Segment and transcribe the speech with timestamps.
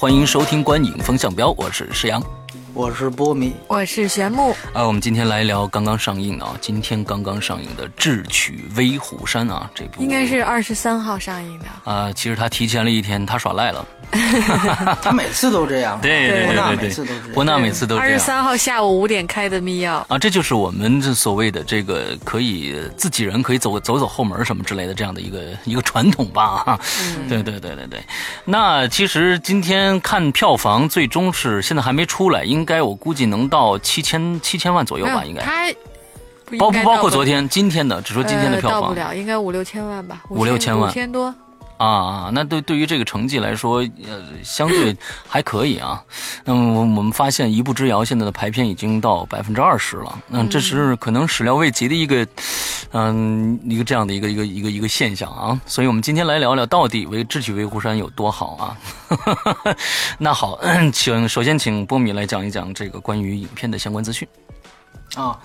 [0.00, 2.22] 欢迎收听《观影风向标》，我是石阳。
[2.78, 4.54] 我是波米，我是玄木。
[4.72, 11.92] 啊，我们今天来聊刚刚上映的啊，今天刚刚上映的《智取威虎山》啊，这部应该是二十三号上映的。
[11.92, 13.84] 啊，其实他提前了一天，他耍赖了。
[15.02, 18.10] 他每次都这样，对对对对对，伯纳每次都这样。
[18.10, 26.56] 二十三号下午五点开的密钥啊，这就是我们这所谓的这个可以自己人可以走走走后门什么之类的这样的一个一个传统吧。
[26.56, 26.80] 哈，
[27.28, 28.00] 对对对对对。
[28.46, 35.40] 那其实今天看票房，最终是现在还没出来，应该我估计能到七千七千万左右吧，应该。
[35.42, 35.72] 它
[36.58, 38.02] 包不包括昨天今天的？
[38.02, 38.82] 只说今天的票房。
[38.82, 40.22] 到不了，应该五六千万吧。
[40.28, 41.34] 五六千万，五千多。
[41.78, 44.94] 啊啊，那对对于这个成绩来说，呃，相对
[45.28, 46.02] 还可以啊。
[46.44, 52.26] 那么我我们发现《一步之遥》现在的排片已经到百分之二十了，那这是可能始料未及的一个，
[52.92, 55.60] 嗯，一个这样的一个一个一个一个现象啊。
[55.66, 58.76] 所以我们今天来聊聊到底为《智取威虎山》有多好啊。
[60.18, 60.58] 那好，
[60.92, 64.26] 请首先请波米来讲一讲这个关于影片的相关资讯。
[65.14, 65.38] 啊，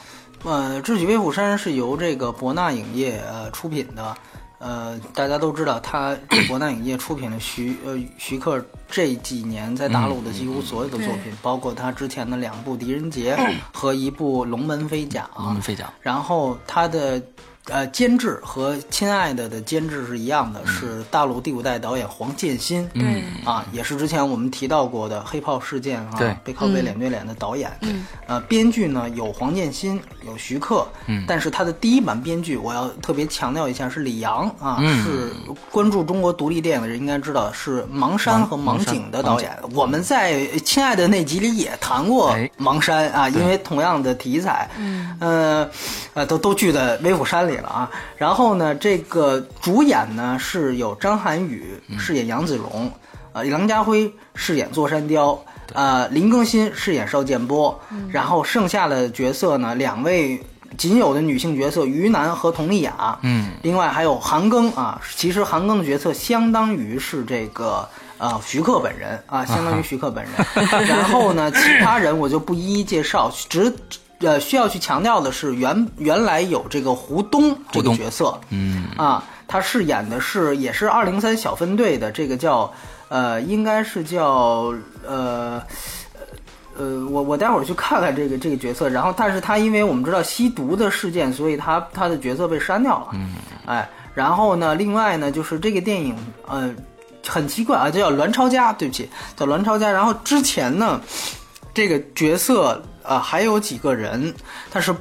[0.44, 4.18] 呃，《智取威虎山》是由这个博纳影业呃出品的。
[4.64, 13.36] 呃，大家都知道，他国难影业出品了徐呃徐克这几年在大陆的几乎所有的作品，包括他之前的两部《狄仁杰》
[13.74, 15.30] 和一部《龙门飞甲》。
[15.44, 15.92] 龙门飞甲。
[16.02, 17.22] 然后他的。
[17.70, 23.24] 呃，监制和《亲爱的》的监制是一样的，是大陆第五代导演黄建新，嗯。
[23.46, 35.34] 啊，也是之前我们提到过的黑炮事件啊，背靠背脸对脸的导演，嗯，呃，编剧呢有黄建新，有徐克，嗯，但是他的第一版编剧我要特别强调一下是李阳啊，是
[35.72, 45.70] 关注中国独立电影的人应该知道是盲山和盲井的导演，我们在《亲爱的》那集里也谈过盲山啊，因为同样的题材，嗯，呃，
[46.14, 47.53] 呃，都都聚在威虎山里。
[47.58, 52.92] 了啊，然后呢，这个主演呢是有张涵予饰演杨子荣，
[53.34, 55.44] 呃，梁家辉饰演座山雕，
[55.74, 60.42] 呃，林更新饰演邵建波，然后剩下的角色呢，两位
[60.78, 67.88] 仅有的女性角色于南和佟丽娅，嗯，另外还有韩庚啊，其实韩庚的角色相当于是这个
[68.18, 73.74] 呃徐克本人啊，相当于 徐克本人，然后呢，其他人我就不一一介绍，只。
[74.24, 82.74] 呃，需要去强调的是，原原来有这个胡东这个角色，嗯啊，他饰演的是也是二零三小分队的这个叫
[83.10, 84.74] 呃，应该是叫
[85.06, 85.62] 呃
[86.78, 88.90] 呃，我我待会儿去看看这个这个角色。
[88.90, 93.36] 然后，但是他因为我们知道吸毒的事件，所以他他的角色被删掉了，嗯，
[93.66, 96.16] 哎，然后呢，另外呢，就是这个电影
[96.48, 96.74] 呃
[97.28, 99.92] 很奇怪啊，叫栾超佳，对不起，叫栾超佳。
[99.92, 101.02] 然后之前呢，
[101.74, 102.82] 这个角色。
[103.04, 104.34] 啊，还有几个人，
[104.72, 104.96] 但是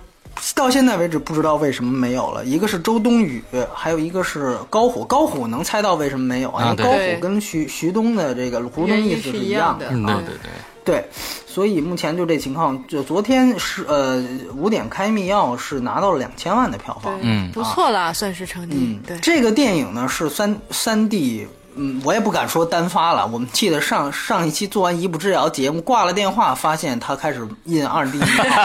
[0.54, 2.44] 到现在为止不知道为什么没有了。
[2.44, 3.42] 一个是周冬雨，
[3.74, 5.04] 还有一个是高虎。
[5.04, 6.64] 高虎能猜到为什么没有啊？
[6.64, 9.88] 因为高虎跟徐徐东的这个胡东意思是一样的。
[9.88, 10.50] 对对对
[10.84, 11.04] 对，
[11.46, 12.82] 所以目前就这情况。
[12.88, 14.20] 就昨天是呃
[14.56, 18.76] 五点开密钥是拿到了两千万的票房，嗯，不错了，算是成绩。
[18.76, 21.46] 嗯，对，这个电影呢是三三 D。
[21.74, 23.26] 嗯，我也不敢说单发了。
[23.26, 28.18] 我们记得上上一期做完《一步之遥》节目，挂了电话，发现他开始印二 D，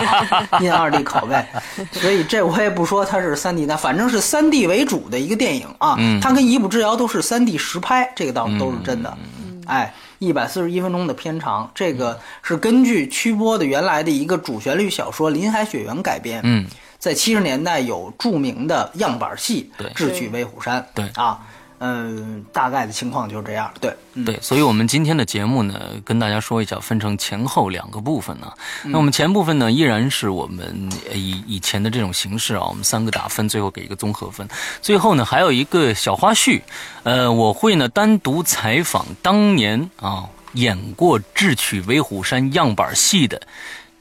[0.59, 1.45] 印二 D 拷贝，
[1.91, 5.95] 所以这我也不说它是三 D，那反正是三 D 为主的一个电影啊。
[5.97, 9.17] 嗯，它跟《一步之遥》都是三 D 实拍，这个倒都是真的。
[9.65, 16.41] 哎，一百四十一分钟的片长，这个是根据曲波的原来的一个主旋律小说《林海雪原》改编。
[16.43, 16.65] 嗯，
[16.99, 20.81] 在七十年代有著名的样板戏《智取威虎山》。
[20.93, 21.39] 对啊。
[21.79, 23.71] 嗯，大概的情况就是这样。
[23.79, 23.95] 对，
[24.25, 28.51] 对，所以，我们今天的节目呢，跟大家说一下，分成前后两个部分呢。
[28.83, 34.47] 那我们前部分呢，依然是我们以以前的这种形式啊，我们三个打分，最后给一个综合分。
[34.81, 36.61] 最后呢，还有一个小花絮，
[37.03, 43.39] 呃，我会呢单独采访当年啊演过《智取威虎山》样板戏的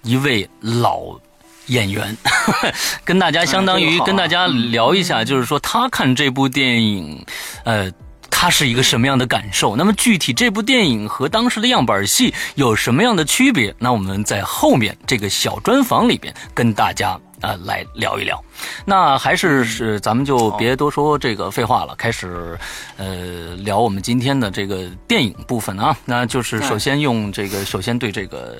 [0.02, 1.18] 一位老。
[1.66, 2.16] 演员，
[3.04, 7.24] 跟大家相当于跟大家聊一下，就是说他看这部电影，
[7.64, 7.90] 呃，
[8.30, 9.74] 他是一个什么样的感受？
[9.76, 13.74] 那么具体这部电影和当时的样板戏有什么样的区别？
[13.78, 18.42] 那我们在后面这个小专访里边跟大家啊来聊一聊。
[18.84, 22.58] 那还是是咱们就别多说这个废话了，开始
[22.96, 25.96] 呃聊我们今天的这个电影部分啊。
[26.04, 28.56] 那就是首先用这个首先对这个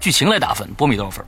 [0.00, 1.24] 剧情来打分，波米多少分？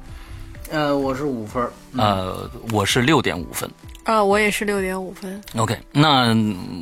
[0.71, 1.63] 呃，我是五分。
[1.97, 3.71] 呃，我是六点五分。
[4.05, 5.41] 啊，我也是六点五分。
[5.57, 6.29] OK，那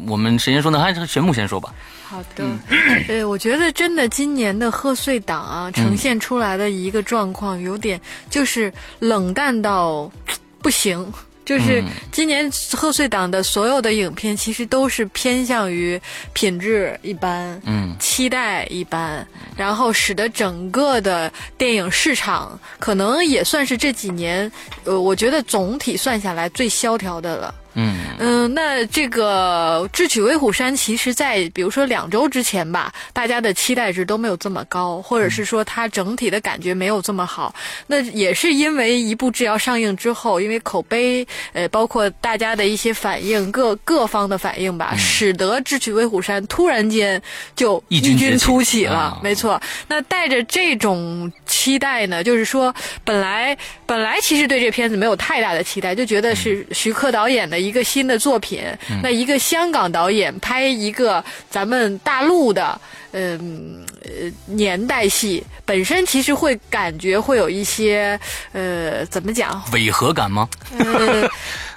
[0.08, 0.80] 我们谁先说呢？
[0.80, 1.72] 还是玄木先说吧。
[2.04, 2.44] 好的，
[3.06, 10.10] 对，我觉得真的今年的贺岁档啊，呈现出来的一个状况，有点就是冷淡到
[10.60, 11.12] 不行。
[11.44, 16.00] 就是今年贺岁档的所有的影片，其实都是偏向于
[16.32, 24.50] 品质一般，嗯，期待一般，然后使得整个的电影市场可能也算是这几年，
[24.84, 27.54] 呃，我觉得总体算下来最萧条的了。
[27.74, 37.54] 嗯嗯，那这个《智取威虎山》其实，在比如说两周之前吧，大家的期待值都没有这么高，或者是说它整体的感觉没有这么好。
[37.86, 47.20] 那也是因为一部《剧要》上映之后，因为口碑，呃，包括大家的一些反应，各各方的反应吧，使得《智取威虎山》突然间
[47.56, 49.18] 就异军突起了。
[49.22, 57.61] 没错，那带着这种期待呢，就是说，本来本来其实对这片子没有太大的期待，就觉得是徐克导演的。
[57.62, 58.62] 一个新的作品，
[59.02, 62.80] 那一个香港导演拍一个咱们大陆的，
[63.12, 64.10] 嗯呃
[64.46, 68.18] 年代戏，本身其实会感觉会有一些
[68.52, 70.48] 呃怎么讲违和感吗？
[70.78, 71.30] 呃，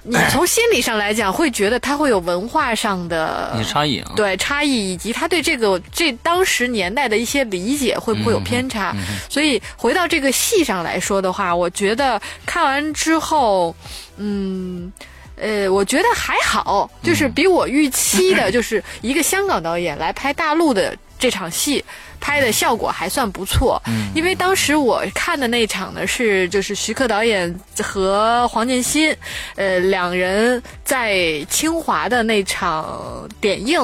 [0.04, 8.96] 你从心理上来讲，会觉得他会有文化上的差异，对差异，以及他对这个这当时年代的一些理解会不会有偏差？
[9.30, 13.76] 所以回到这个戏上来说的话，我觉得看完之后，
[14.18, 14.92] 嗯。
[15.38, 21.84] 呃，我觉得还好，就是比我预期的，就是一个香港导演来拍大陆的这场戏。
[22.20, 23.82] 拍的效果还算不错，
[24.14, 29.16] 因为当时我看的那场呢是就是徐克导演和黄建新，
[29.56, 33.80] 呃两人在清华的那场点映，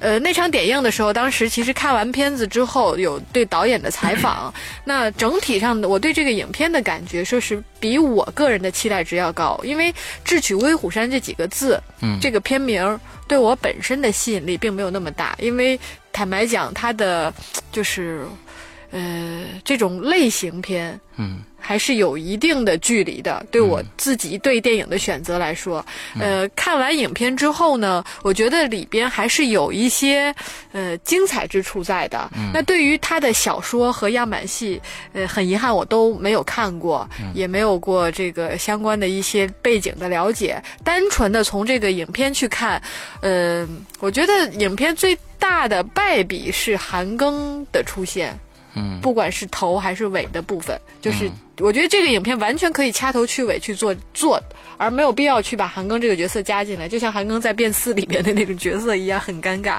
[0.00, 4.52] 呃那场点映的时候，当时其实看完片子之后有对导演的采访，
[4.84, 9.94] 那整体上的我对这个影片的感觉说是比我个人的期待值要高，因为
[10.24, 12.98] “智取威虎山”这几个字，嗯这个片名
[13.30, 15.78] 对我本身的吸引力并没有那么大，因为。
[16.12, 17.32] 坦白讲，它的
[17.70, 18.26] 就是，
[18.90, 23.44] 呃，这种类型片，嗯，还是有一定的距离的。
[23.50, 25.84] 对我自己对电影的选择来说，
[26.18, 30.34] 呃，看完影片之后呢，我觉得里边还是有一些
[30.72, 32.30] 呃精彩之处在的。
[32.52, 34.80] 那对于他的小说和样板戏，
[35.12, 40.60] 呃，很遗憾我都没有看过，也没有过这个相关的一些背景的了解。
[40.82, 42.82] 单纯的从这个影片去看，
[43.20, 43.68] 呃，
[44.00, 45.16] 我觉得影片最。
[45.40, 48.38] 大的败笔是韩庚的出现，
[48.74, 54.40] 嗯，不管是头还是尾的部分，就是我觉得这个影片完全可以掐头去尾去做做。
[54.76, 59.76] 而没有必要去把韩庚这个角色加进来，就像韩庚在变四里面的那种角色一样，很尴尬。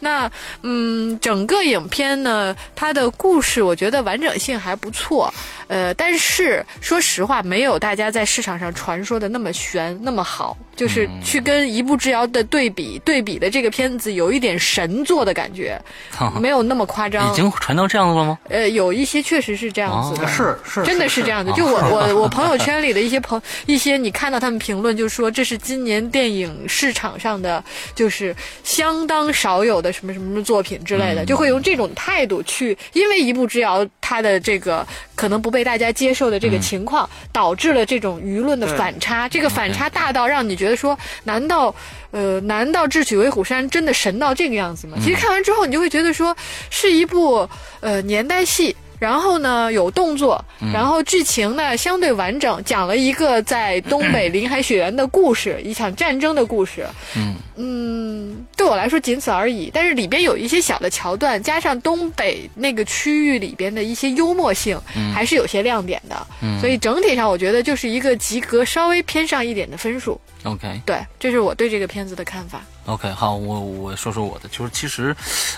[0.00, 0.28] 那
[0.62, 5.32] 嗯，整个影片呢，它的故事我觉得完整性还不错，
[5.68, 10.58] 呃，但是说实话，没有大家在市场上传说的那么悬那么好。
[10.74, 15.78] 就是去跟《一步之遥》的对比，对比的这个片子有一点神作的感觉，
[16.40, 17.30] 没有那么夸张。
[17.30, 18.38] 已经传到这样子了吗？
[18.48, 21.52] 呃，有一些确实是这样子的，是是，真的是这样的。
[21.52, 24.40] 就我我我朋友圈里的一些朋一些，你看到。
[24.40, 27.62] 他们评论就说这是今年电影市场上的
[27.94, 28.34] 就是
[28.64, 41.74] 相当少有的什么什么作品之类的，就会用这种态度去，因为一步之遥它的这个可能不被大家接受的这个情况，导致了这种舆论的反差，这个反差大到让你觉得说，难道
[42.10, 44.96] 呃，难道智取威虎山真的神到这个样子吗？
[45.04, 46.34] 其实看完之后，你就会觉得说
[46.70, 47.46] 是一部
[47.80, 48.74] 呃年代戏。
[49.00, 56.86] 然后呢，有动作，然后剧情呢相对完整，讲了一个在东北林海雪原的故事，一场战争的故事。
[57.16, 59.70] 嗯嗯，对我来说仅此而已。
[59.72, 64.78] 但是里边有一些小的桥段，加上东北那个区域里边的一些幽默性，
[65.14, 66.26] 还是有些亮点的。
[66.60, 70.20] 所以整体上，我觉得就是一个及格，稍微偏上一点的分数。
[70.44, 72.62] OK，对，这是我对这个片子的看法。
[72.90, 75.14] OK，好，我我说说我的，就是其实，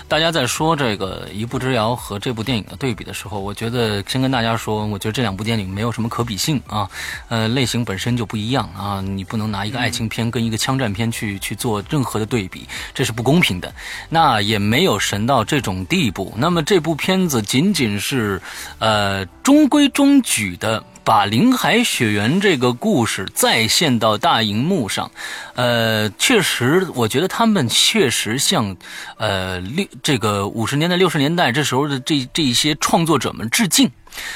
[0.07, 6.87] 大家在说这个《一步之遥》和这部电影的对比的时候，我觉得先跟大家说，我觉得这两部电影没有什么可比性啊，
[7.29, 13.73] 呃，类型本身就不一样啊，你不能拿一个爱情片跟一个枪战片去去做任何的对比，这是不公平的。
[14.09, 16.31] 那也没有神到这种地步。
[16.37, 18.39] 那么这部片子仅仅是，
[18.77, 20.83] 呃，中规中矩的。
[21.03, 25.11] 把林海雪原这个故事再现到大荧幕上，
[25.55, 28.75] 呃，确实，我觉得他们确实向，
[29.17, 33.89] 呃，六这个五十年代、六十年代这时候的这这一些创作者们致敬。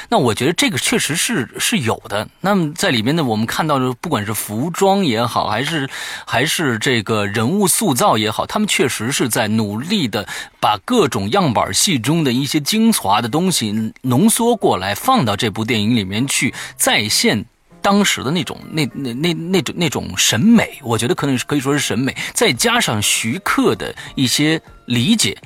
[0.08, 2.28] 那我觉得这个确实是是有的。
[2.40, 5.88] 那么在里面呢，我们看到的不管是服装也好，还是
[6.26, 10.26] 还是这个人物塑造也好，他们确实是在努力的
[10.60, 17.44] 把各种样板戏中的一些精华的东西浓缩过来，放到这部电影里面去再现
[17.80, 20.78] 当时的那种那那那那种那种审美。
[20.82, 25.36] 我觉得可能是可以说是审美，再加上徐克的一些理解。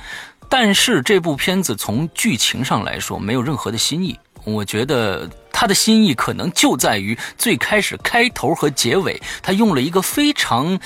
[0.54, 10.78] 但是这部片子从剧情上来说没有任何的新意，我觉得他的新意可能就在于最开始开头和结尾，他用了一个非常。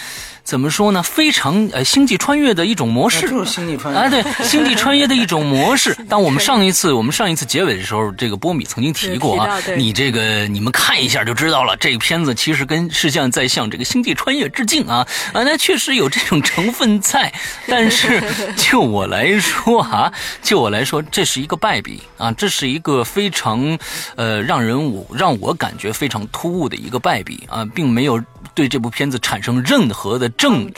[0.46, 1.02] 怎么说呢？
[1.02, 5.92] 非常呃，星际穿越的一种模式，就是星际穿越啊，对， 星际穿越的一种模式。
[6.08, 17.32] 当我们上一次我们上一次结尾的时候，这个波米曾经提过啊，你这个你们看一下就知道了，这个片子其实跟是像在向这个星际穿越致敬啊啊，那确实有这种成分在。
[17.66, 18.22] 但是
[18.56, 20.12] 就我来说啊，
[20.42, 23.76] 就我来说，这是一个败笔啊，这是一个非常
[24.14, 28.22] 呃让人我让我感觉非常突兀的一个败笔啊，并没有。
[28.56, 30.68] 对这部片子产生任何的正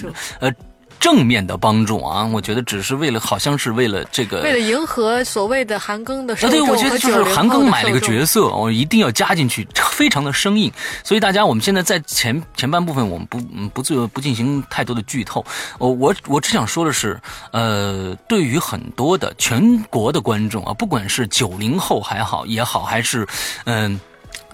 [0.40, 0.52] 呃
[1.00, 10.72] 正面的帮助啊，我觉得只是为了好像是为了这个，为了迎合所谓的韩庚的受众对，我觉得就是韩庚买了个角色，我一定要加进去， 非常的生硬。
[11.04, 15.46] 所以大家，我们现在在前前半部分，我们不不做不进行太多的剧透。
[15.78, 17.16] 我我我只想说的是，
[17.52, 23.24] 呃，对于很多的全国的观众啊，不管是九零后还好也好，还是
[23.66, 24.00] 嗯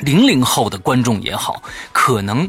[0.01, 2.47] 零零后的观众也好，可能。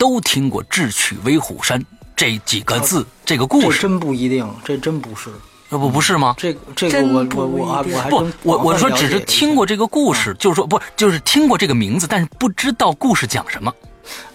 [0.00, 1.84] 都听过“智取威虎山”
[2.16, 5.28] 这几个字，这个故事真不一定，这真不是，
[5.68, 6.34] 那不不是吗？
[6.38, 13.70] 这这个我我我我不我我说只是听过这个故事，就是说不就是听过这个名字，但是不知道故事讲什么。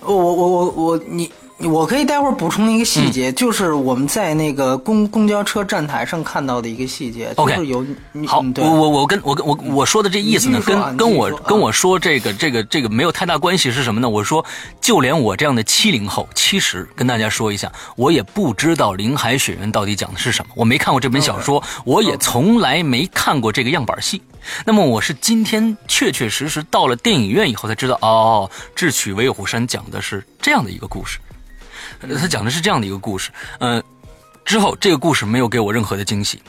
[0.02, 1.32] 我我我我你。
[1.60, 7.86] 我可以待会儿补充一个细节，就是我们在那个公公交车站台上看到的一个细节，就是有
[8.28, 14.10] 好，我我我跟我跟我我说的这意思呢，跟跟我跟我说这个这个这个没有太大关系，是什么呢？
[14.10, 14.46] 我说
[14.82, 24.22] 就连我这样的七零后，其实跟大家说一下，我也不知道《林海雪原》到底讲的是什么，我没看过这本小说，我也从来没看过这个样板戏。
[24.66, 31.18] 那么我是今天确确实实到了电影院以后才知道，哦，《智取威虎山》讲的是这样的一个故事。
[32.14, 33.82] 他讲的是这样的一个故事，呃，
[34.44, 36.42] 之后这个故事没有给我任何的惊喜，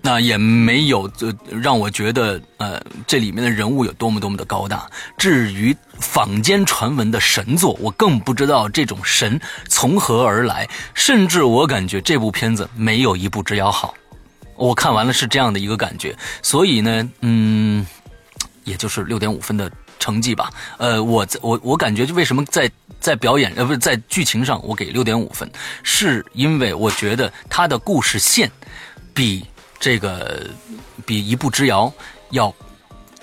[0.00, 4.88] 那也没有呃让我觉得呃这里面的人物有多么多么的高大。
[5.18, 13.94] 至于坊间传闻的神作，我更不知道这种神从何而来，甚至我感觉这部片子没有一部之遥好。
[14.54, 17.86] 我看完了是这样的一个感觉，所以呢，嗯，
[18.64, 19.70] 也就是六点五分的。
[19.98, 25.50] 成绩吧，呃，我我我感觉为什么在在表演呃不是在剧情上我给六点五分，
[25.82, 28.50] 是因为我觉得他的故事线
[29.12, 29.44] 比
[29.78, 30.48] 这个
[31.04, 31.92] 比一步之遥
[32.30, 32.54] 要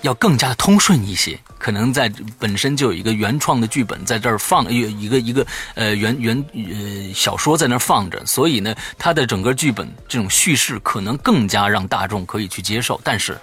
[0.01, 13.37] 要更加通顺一些，可能在本身就有一个原创的剧本在这儿放一一个一个呃原原呃小说在那儿放着，所以呢，它的整个剧本这种叙事可能更加让大众可以去接受，但是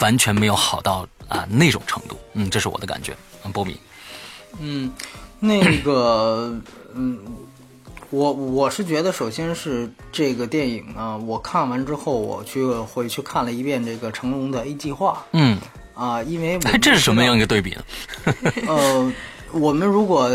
[0.00, 1.06] 完全没有好到。
[1.30, 3.78] 啊，那种程度，嗯，这是我的感觉，嗯，波米，
[4.58, 4.92] 嗯，
[5.38, 6.52] 那个，
[6.92, 7.20] 嗯，
[8.10, 15.56] 我我是觉得，首先是这个电影呢，我看完之后，我去回去看了一遍这个成龙的 A 计划，嗯，
[15.94, 17.84] 啊，因为这是什么样一个对比呢？
[18.66, 19.12] 呃，
[19.52, 20.28] 我们如果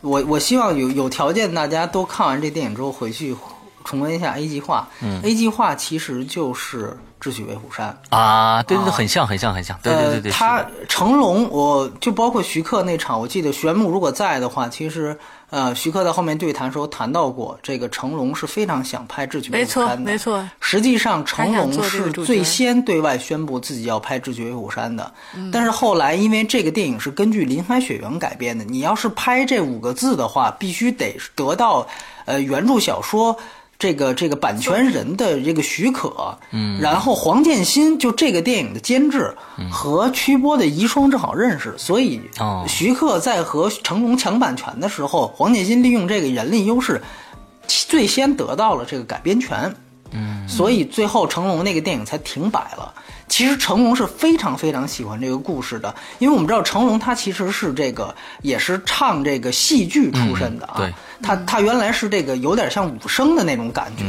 [0.00, 3.36] 我我希望有有条件，大家都看完这电影之后回去
[3.84, 6.96] 重温一下 A 计划，嗯，A 计划其实就是。
[7.20, 10.32] 智取威虎山啊，对对对，很像很像很像，对对对对。
[10.32, 15.18] 他成龙，我就包括徐克那场，我记得玄牧如果在的话，其实
[15.50, 20.50] 呃，徐克在后面对谈时候谈到过，这个成龙是非常想拍智取威虎山的，没错没错。
[20.60, 25.12] 实际上成龙是最先对外宣布自己要拍智取威虎山的，
[25.52, 31.86] 但是后来因为这个电影是根据林海雪原改编的，你要是拍这五个字的话，必须得得到
[32.26, 33.36] 呃原著小说。
[33.80, 39.34] 这个这个版权人的这个许可，嗯，然后黄建新就这个电影的监制
[39.72, 42.20] 和曲波的遗孀正好认识，所以
[42.68, 47.00] 徐克在和成龙抢版权的时候，黄建新利用这个人力优势，
[47.66, 49.74] 最先得到了这个改编权，
[50.10, 52.92] 嗯，所以最后成龙那个电影才停摆了。
[53.26, 64.04] 其实成龙是非常非常喜欢这个故事的，因为我们知道成龙他其实是这个也是唱这个戏剧出身的啊，对，他他原来是这个有点像武生的那种感觉，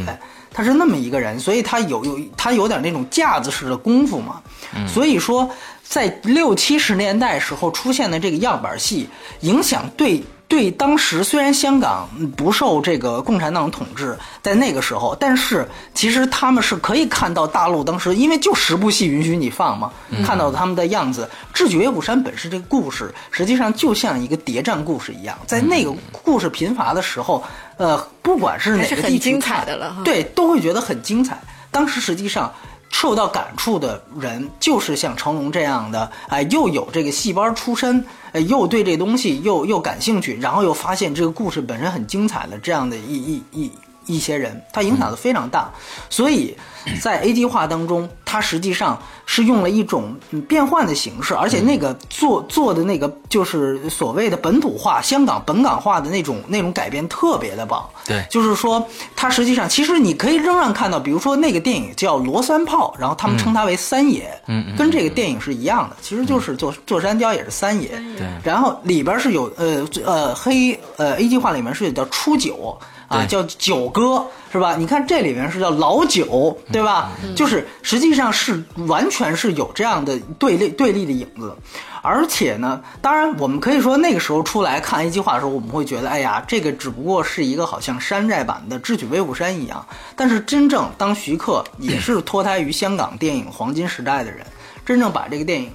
[0.60, 4.42] 他是那么一个人，所以他有有他有点那种架子式的功夫嘛，
[4.86, 5.50] 所以说
[5.82, 9.08] 在六七十年代时候出现的这个样板戏，
[9.40, 19.92] 影响对对当时虽然香港不受这个共产党统治，在那个时候，但是其实他们是可以看到大陆当时因为就十部戏允许你放嘛，
[20.26, 21.30] 看到他们的样子。
[21.56, 27.44] 《智取威虎山》本身这个故事实际上就像一个谍战故事一样，在那个故事贫乏的时候，
[27.78, 31.40] 呃，不管是哪个地区精彩的了，对，都会觉得很精彩。
[31.70, 32.52] 当时实际上。
[32.90, 43.72] 受到感触的人，就是像成龙这样的，哎，又有这个戏班出身，哎，又对这东西又又感兴趣，然后又发现这个故事本身很精彩的这样的一一一。
[44.10, 45.72] 一些人，他影响的非常大，
[46.10, 46.58] 所以
[47.02, 50.16] 在 A 计划当中，它实际上是用了一种
[50.48, 57.88] 变换的形式，而且那个做做的那个就是所谓的本土化、香港本港化的那种那种改编特别的棒。
[58.06, 58.84] 对，就是说，
[59.16, 67.90] 它实际上其实你可以仍然看到，比如说那个电影叫《罗三炮》，然后他们称它为三爷，嗯，跟这个电影是一样的，其实就是坐坐山雕也是三爷。
[68.18, 72.76] 对，然后里边是有呃呃黑呃 A 计划里面是有叫初九。
[73.10, 74.76] 啊，叫九哥是吧？
[74.78, 77.12] 你看这里面是叫老九，对吧？
[77.36, 81.54] 就是实际上是完全是有这样的对立对立的影子，
[82.02, 89.86] 而且呢，当然我们可以说那个时候出来看 A 计划的时候，我们会觉得，哎呀，这个只不过是一个好像山寨版的《智取威虎山》一样。
[90.16, 94.46] 但是真正当徐克也是脱胎于香港电影黄金时代的人，
[94.86, 95.72] 真正把这个电影。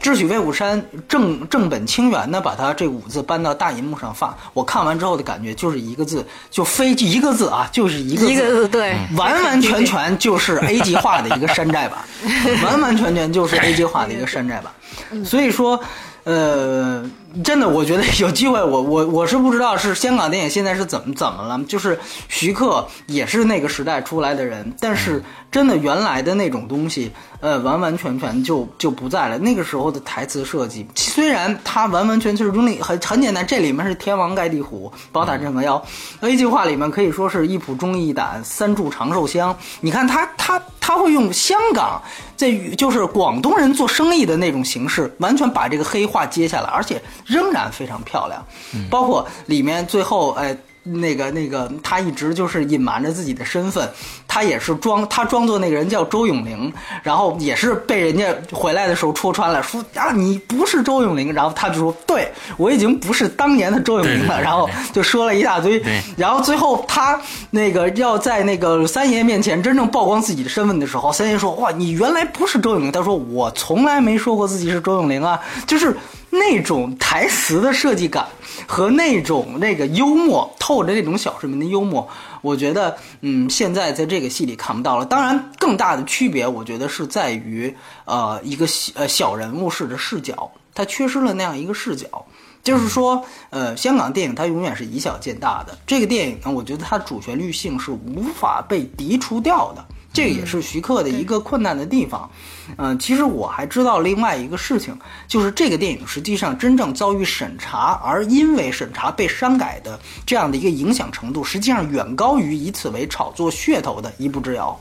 [0.00, 11.98] 智取威虎山正正本清源的把它这五字搬到大银幕上放，我看完之后的感觉就是一个字，就非一个字啊，就是一个一个字，对，完完全全就是 A 级化的一个山寨版，
[12.64, 15.80] 完完全全就是 A 级化的一个山寨版，所以说。
[16.24, 17.02] 呃，
[17.44, 29.38] 真的，我觉得有机会，我我我是不知道是香港电影现在是怎么怎么了，就是徐克也是那个时代出来的人，但是真的原来的那种东西，呃，完完全全就就不在了。
[29.38, 35.82] 那个时候的台词设计，虽然他完完全全是中立，很很简单，这里面是天王盖地虎，宝塔镇河妖
[36.20, 39.56] ，A 计划里面可以说是一仆忠义胆，三柱长寿香。
[39.80, 42.02] 你看他他他会用香港
[42.36, 46.26] 在就是广东人做生意的那种形式，完全把这个黑话。
[46.28, 48.44] 接下来，而且仍然非常漂亮，
[48.90, 50.56] 包括里面最后，哎。
[50.90, 53.86] 那个那个，他一直就是隐瞒着自己的身份，
[54.26, 65.82] 他也是装他装作那个人叫周永玲，然后也是被人家回来的时候戳穿了，说啊你不是周永玲，然后他就说对我已经不是当年的周永玲了，然后就说了一大堆，
[66.16, 75.94] 然后最后他那个要在那个三爷面前真正曝光自己的身份的时候，三爷说哇你原来不是周永玲，他说我从来没说过自己是周永玲啊，就是
[76.30, 78.26] 那种台词的设计感。
[78.66, 82.06] 和那种那个幽默透着那种小市民的幽默，
[82.42, 85.06] 我觉得，嗯，现在在这个戏里看不到了。
[85.06, 92.26] 当然，更大的区别，我觉得是在于，呃，一个呃小人物式的视角，它缺失了那样一个视角。
[92.62, 95.78] 就是说，呃，香港电影它永远是以小见大的。
[95.86, 99.86] 这个电影呢，我觉得它主旋律性是无法被涤除掉的。
[100.18, 102.28] 这个也是徐克的一个困难的地方，
[102.76, 114.76] 嗯，其实我还知道另外一个事情，就是这个电影实际上真正遭遇审查，而因为审查被删改的这样的一个影响程度，实际上远高于以此为炒作噱头的一步之遥。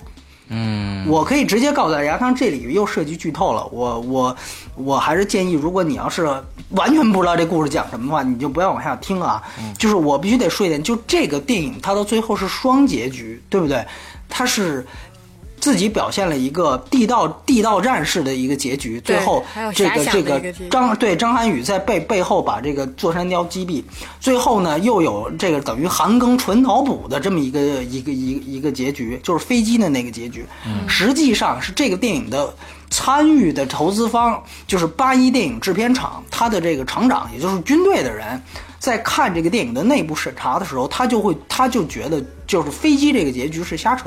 [0.50, 3.67] 嗯，我可以直接告诉大家，它这里又涉及剧透了。
[3.67, 4.36] 我我
[4.76, 6.26] 我还是建议，如果你要是
[6.69, 9.43] 完全不知道这故事讲什么的话，你就不要往下听啊。
[9.78, 13.86] 就是我必须得说一点，就这个电影它到最后是双结局，对不对？
[14.28, 14.84] 它是。
[15.67, 19.43] 自己表现了一个地道地道战式的一个结局，最后
[19.75, 23.84] 这个这个张对张涵予在背背后把这个座山雕击毙，
[24.17, 30.45] 最后呢又有这个等于韩庚纯脑补的这么一个一个一一个结局，就是飞机的那个结局。
[30.88, 32.56] 实际上是这个电影的
[32.89, 38.41] 参与的投资方就是八一电影制片厂，他的这个厂长也就是军队的人，
[38.80, 44.06] 在看这个电影的内部审查的时候，他就会他就觉得就是飞机这个结局是瞎扯。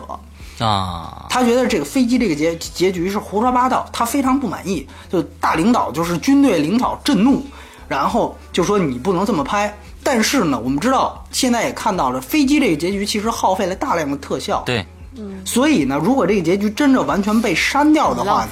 [0.61, 4.87] 啊，他觉得这个飞机这个结结局是胡说八道，他非常不满意。
[5.11, 7.43] 就大领导就是军队领导震怒，
[7.89, 9.75] 然后就说你不能这么拍。
[10.03, 14.63] 但是呢，我们知道现在也看到了，飞机这个结局其实耗费了大量的特效。
[14.67, 14.85] 对，
[15.17, 15.41] 嗯。
[15.45, 18.47] 所以呢，如果这个结局真的完全被删掉的话，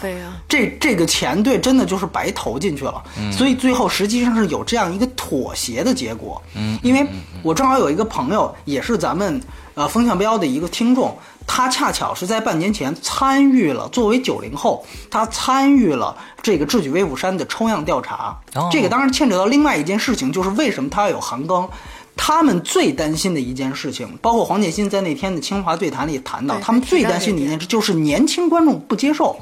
[0.48, 3.02] 这这个钱对真的就是白投进去了。
[3.32, 6.40] 所以最后实际上是有这样一个妥协的结果。
[6.54, 6.78] 嗯。
[6.82, 7.06] 因为
[7.42, 9.40] 我正好有一个朋友，也是咱们
[9.74, 11.16] 呃风向标的一个听众。
[11.48, 18.38] 他恰巧是在半年前参与了，作为九零后，他参与了这个智取威虎山的抽样调查。
[18.70, 21.66] 这个当然牵扯到另外一件事情，就是为什么他要有韩庚？
[22.14, 29.36] 他们最担心的一件事情，包括黄建新在那天的清华对谈里谈到，他们最担心的一件事就是年轻观众不接受，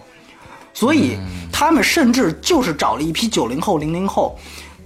[0.72, 1.18] 所以
[1.52, 4.38] 他们甚至就是找了一批九零后、零零后。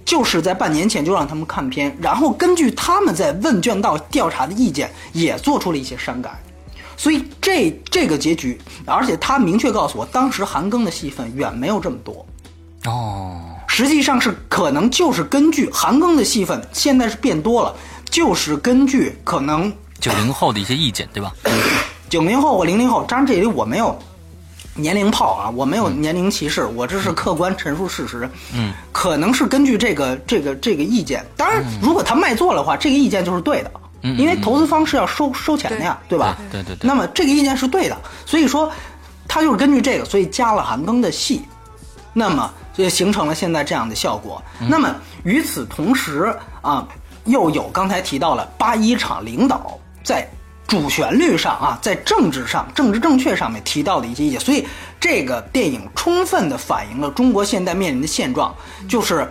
[0.03, 6.31] 就是在半年前就让他们看片，然后根据他们在问卷到调查的意见，也做出了一些删改。
[7.01, 12.23] 所以这这个结局，而且他明确告诉我，当时韩庚的戏份远没有这么多。
[12.85, 17.75] 哦，实际上是可能就是根据韩庚的戏份现在是变多了，
[18.11, 21.33] 就是根据可能九零后的一些意见，对吧？
[22.07, 23.97] 九零后或零零后，当然这里我没有
[24.75, 28.29] 年龄炮啊，我没有年龄歧视，我这是客观陈述事实。
[28.53, 33.71] 嗯，可能是根据这个这个这个意见，当然如果他卖座的话，这个意见就是对的。
[34.03, 36.37] 嗯因为投资方是要收收钱的呀，对吧？
[36.51, 38.71] 对对对那么这个意见是对的，所以说
[39.27, 41.43] 他就是根据这个，所以加了韩庚的戏，
[42.11, 44.41] 那么就形成了现在这样的效果。
[44.67, 46.87] 那么与此同时啊，
[47.25, 50.27] 又有刚才提到了八一厂领导在
[50.67, 54.67] 主旋律上啊，在政治上、政治正确上面提到的一些意见，所以
[54.99, 58.55] 这个电影充分的反映了中国现在面临的现状，
[58.89, 59.29] 就是。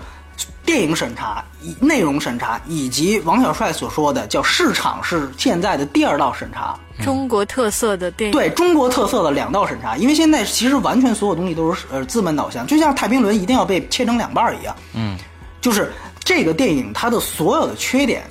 [0.65, 9.97] 电影审查、以内容审查，以及王小帅所说的叫市场是现在的第二道审查，中国特色的电影，对中国特色的两道审查。
[9.97, 14.77] 因为现在其实完全所有东西都是呃资本导向，就像太平轮一定要被切成两半一样。
[14.95, 15.17] 嗯，
[15.61, 15.93] 就是
[16.23, 18.23] 这个电影它的所有的缺点，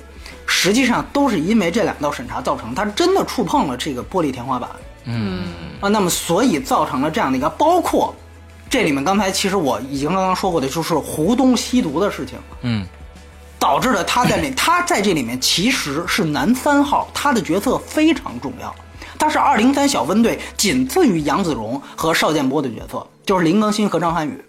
[0.46, 4.70] 实际上都是因为这两道审查造成，它真的触碰了这个玻璃天花板。
[5.04, 5.48] 嗯
[5.80, 8.14] 啊，那么所以造成了这样的一个，包括
[8.70, 12.86] 这里面刚才其实我已经刚刚说过的，就是胡东吸毒的事情，嗯。
[13.58, 18.74] 导致了他在里，他在这里面其实是男三号，他的角色非常重要，
[19.18, 24.44] 他是二零三小分队仅次于杨子荣和邵建波的角色，就是林更新和张涵予。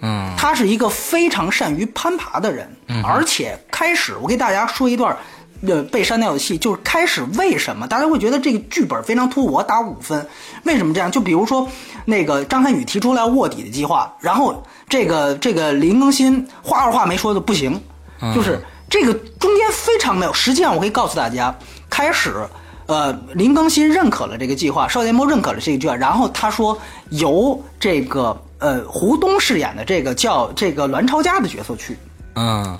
[0.00, 0.34] 嗯。
[0.36, 2.68] 他是一个非常善于攀爬的人，
[3.04, 5.16] 而且开始我给大家说一段，
[5.66, 10.26] 呃，被删掉的戏，就是开始为什么大家会觉得这个剧本非常突兀，我打五分，
[10.64, 11.10] 为什么这样？
[11.10, 11.68] 就比如说
[12.04, 17.80] 那个张涵予提出来卧底的计划，然后这个这个林更新话二话没说的不行，
[18.34, 20.32] 就是这个中间非常没有。
[20.32, 21.56] 实际上我可以告诉大家，
[21.88, 22.34] 开始。
[22.88, 26.78] 呃，林更新认可了这个计划，邵建波认可了这个计划，然后他说
[27.10, 31.98] 由这个呃胡东饰演的这个叫这个栾超家的角色去，
[32.36, 32.78] 嗯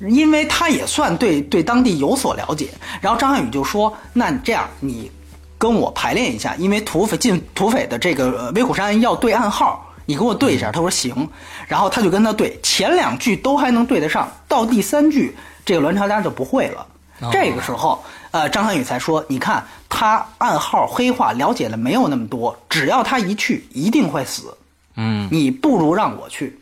[0.00, 2.68] 因为他也算对对当地有所了解。
[3.00, 5.10] 然后张涵予就说：“那你这样，你
[5.58, 11.28] 跟我排练一下，因为土匪进土匪的这个呃威虎山要对暗号，你跟我对一下。”他说行，
[11.66, 16.86] 然后他就跟他对，前两句都还能对得上，到第三句这个栾朝家就不会了。
[17.32, 24.54] 这个时候，呃，张涵予才说：“你看他暗号黑话了解的没有那么多，只要他一去，一定会死。
[24.96, 26.58] 嗯，你不如让我去。”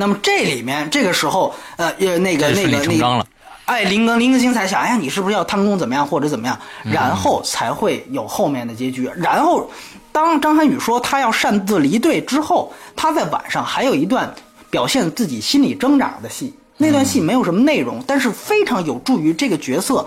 [0.00, 3.26] 那么这里面这个时候，呃呃，那个那个那个。
[3.66, 6.58] 哎，林更林更新才想，哎呀，你是不是要贪功怎么样或者怎么样？
[6.82, 9.08] 然后才会有后面的结局。
[9.14, 9.70] 然后，
[10.10, 14.34] 当张涵予说他要擅自离队之后，他在晚上还有一段
[14.70, 16.52] 表现自己心理挣扎的戏。
[16.78, 20.04] 那段戏没有什么内容，但是非常有助于这个角色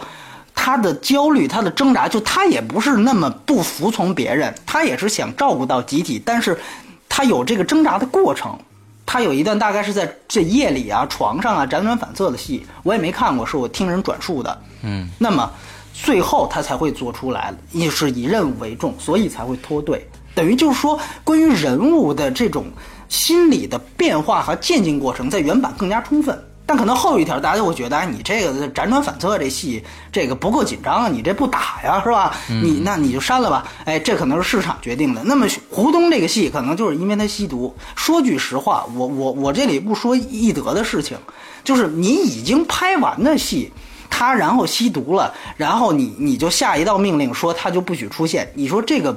[0.54, 2.10] 他的焦虑、他的挣扎。
[2.10, 6.60] 就他也不是那么不服从别人，他也是想照顾到集体，但是
[7.08, 8.60] 他有这个挣扎的过程。
[9.06, 14.62] 他有一段大概是在这夜里啊、床上啊辗转反侧的戏，我也没看过，是我听人转述的。
[14.82, 15.52] 嗯，那么
[15.94, 20.08] 最后他才会做出来，也是以任务为重，所以才会脱队。
[20.34, 22.66] 等于就是说，关于人物的这种
[23.08, 26.44] 心理的变化和渐进过程，在原版更加充分。
[26.74, 32.36] 但可能后一条大家就会觉得，哎，你这个辗转反侧这戏，这个不够紧张啊，你这不打呀，是吧？
[32.48, 33.64] 你那你就删了吧。
[33.86, 35.22] 哎，这可能是市场决定的。
[35.24, 37.72] 那么胡东这个戏，可能就是因为他吸毒。
[37.96, 41.16] 说句实话，我我我这里不说易德的事情，
[41.64, 43.72] 就是你已经拍完的戏。
[44.10, 49.16] 他然后吸毒了，然后你你就下一道命令说他就不许出现，你说这个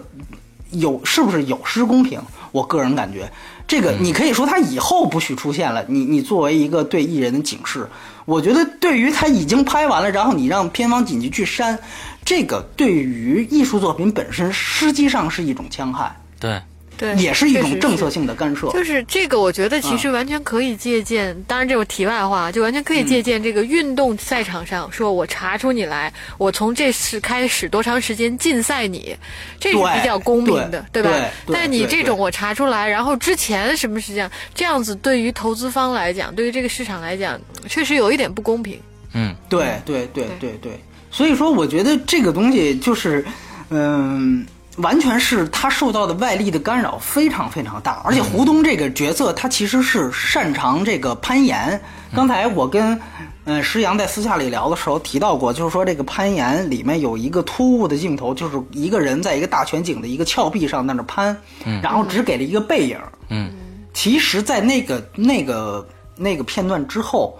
[0.73, 2.21] 有是不是有失公平？
[2.53, 3.31] 我个人感觉，
[3.69, 7.89] 这个你可以说他以后不许出现了，你你作为一个对艺人的警示，
[8.25, 11.79] 我觉得对于他已经拍完了，然后你让片方紧急去删，
[12.25, 16.63] 这个对于艺术作品本身实际上是一种戕害，对，
[16.99, 18.71] 对，也是一种政策性的干涉。
[18.71, 21.37] 就是这个，我觉得其实完全可以借鉴。
[21.47, 29.17] 当然，这种题外话，就完全可以借鉴这个运动赛场上，说我查出你来，我从这次开始多长时间禁赛你，
[29.61, 30.89] 这是比较公平的，吧？
[30.93, 31.13] 对对
[31.47, 38.81] 对但你这种我查出来，然后之前什么时间，这样子对于投资方来讲，对于这个市场来讲，确实有一点不公平。
[39.13, 40.81] 嗯，对对对对对，
[41.11, 43.25] 所以说我觉得这个东西就是，
[43.71, 51.81] 嗯，完全是他受到的外力的干扰非常非常大，而且胡东这个角色他其实是擅长这个攀岩。
[52.15, 53.01] 刚才我跟
[53.45, 61.37] 嗯石阳在私下里聊的时候提到过，就是说这个攀岩里面有一个突兀的镜头，就是一个人在一个大全景的一个峭壁上在那攀，
[61.83, 62.99] 然后只给了一个背影。
[63.29, 63.51] 嗯，
[63.95, 67.39] 其实，在那个那个那个片段之后，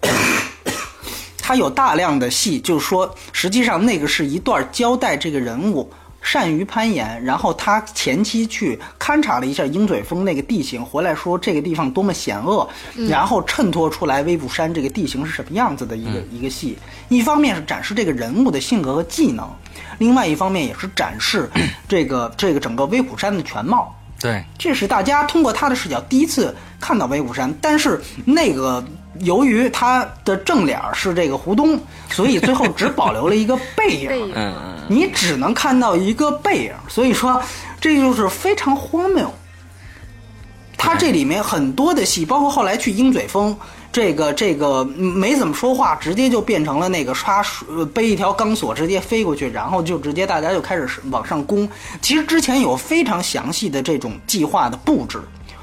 [1.38, 5.92] 他有大量的戏，就是说，实际上那个是一段交代这个人物。
[6.26, 12.68] 善于攀岩，然后他前期去勘察了一下鹰嘴峰那个地形，回来说这个地方多么险恶，
[13.08, 16.76] 然后衬托出来威虎山这个地形是什么样子的一个一个戏。
[17.08, 19.48] 一方面是展示这个人物的性格和技能，
[19.98, 21.48] 另外一方面也是展示
[21.88, 23.94] 这个这个整个威虎山的全貌。
[24.18, 28.84] 对，这是大家通过他的视角第一次看到威虎山，但是那个
[29.20, 31.78] 由于他的正脸是这个胡东，
[32.10, 34.34] 所以最后只保留了一个背影，
[34.88, 37.42] 你只能看到一个背影，所以说
[37.80, 39.32] 这就是非常荒谬。
[40.78, 43.56] 他这里面很多的戏，包括后来去鹰嘴峰。
[43.92, 47.42] 这个这个没怎么说话，直接就变成了那个刷
[47.94, 51.66] 背一条钢索直接飞过去，然后就直接大家就开始往上攻。
[52.02, 55.22] 其实之前有非常详细的这种计划的布置，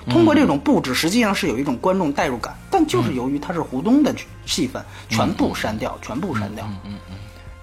[0.10, 4.12] 通过这种布置实际上是有一种观众代入感，但就是由于它是胡东的
[4.48, 6.66] 戏份，全部删掉，全部删掉。
[6.86, 7.13] 嗯嗯。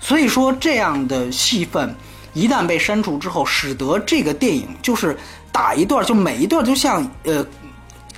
[0.01, 1.95] 所以说这样的戏份
[2.35, 5.17] 一旦被删除之后，使得这个电影就是
[5.53, 7.47] 打一段，就每一段就像呃。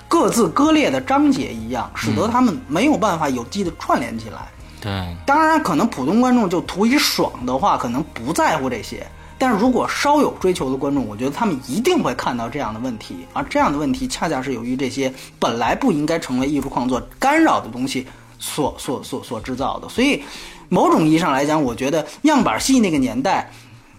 [0.09, 4.47] 各自割裂的章节一样，使得他们没有办法有机的串联起来。
[4.79, 9.07] 对，当然可能普通观众就图一爽的话，可能不在乎这些。
[9.39, 18.07] 但是如果稍有追求的观众，我觉得他们一定会看到这样的问题，而这样的问题恰恰是由于这些本来不应该成为艺术创作干扰的东西
[18.39, 19.89] 所所所所制造的。
[19.89, 20.23] 所以，
[20.73, 23.51] 某种意义上来讲，我觉得样板戏那个年代。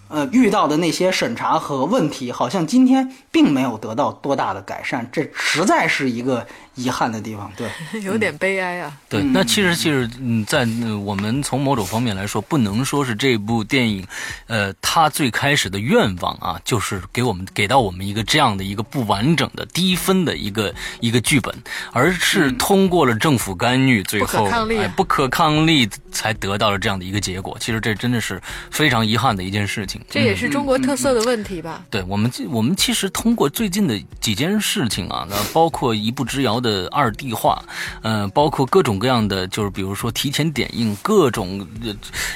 [0.10, 7.70] 呃，遇到的那些审查和问题，好像今天并没有得到多大的改善，这实在是一个遗憾的地方，对，
[8.02, 8.92] 有点悲哀啊。
[9.08, 10.68] 对，那其实其实，嗯，在
[11.04, 14.06] 我们从某种方面来说，不能说是这部电影，
[14.48, 21.54] 呃，它最开始的愿望啊，就是给我们给到我们一个这样的一个不完整的低分的一个一个剧本，
[21.92, 24.46] 而是通过了政府干预，最后
[24.80, 27.56] 哎不可抗力才得到了这样的一个结果。
[27.60, 30.02] 其实这真的是非常遗憾的一件事情。
[30.10, 31.84] 这也是中国特色的问题吧？
[31.90, 37.62] 对我们，我们其实通过最近的几件事情啊，那包括一步之遥的二 D 化，
[38.02, 41.68] 嗯，包括各种各样的，就是比如说提前点映各种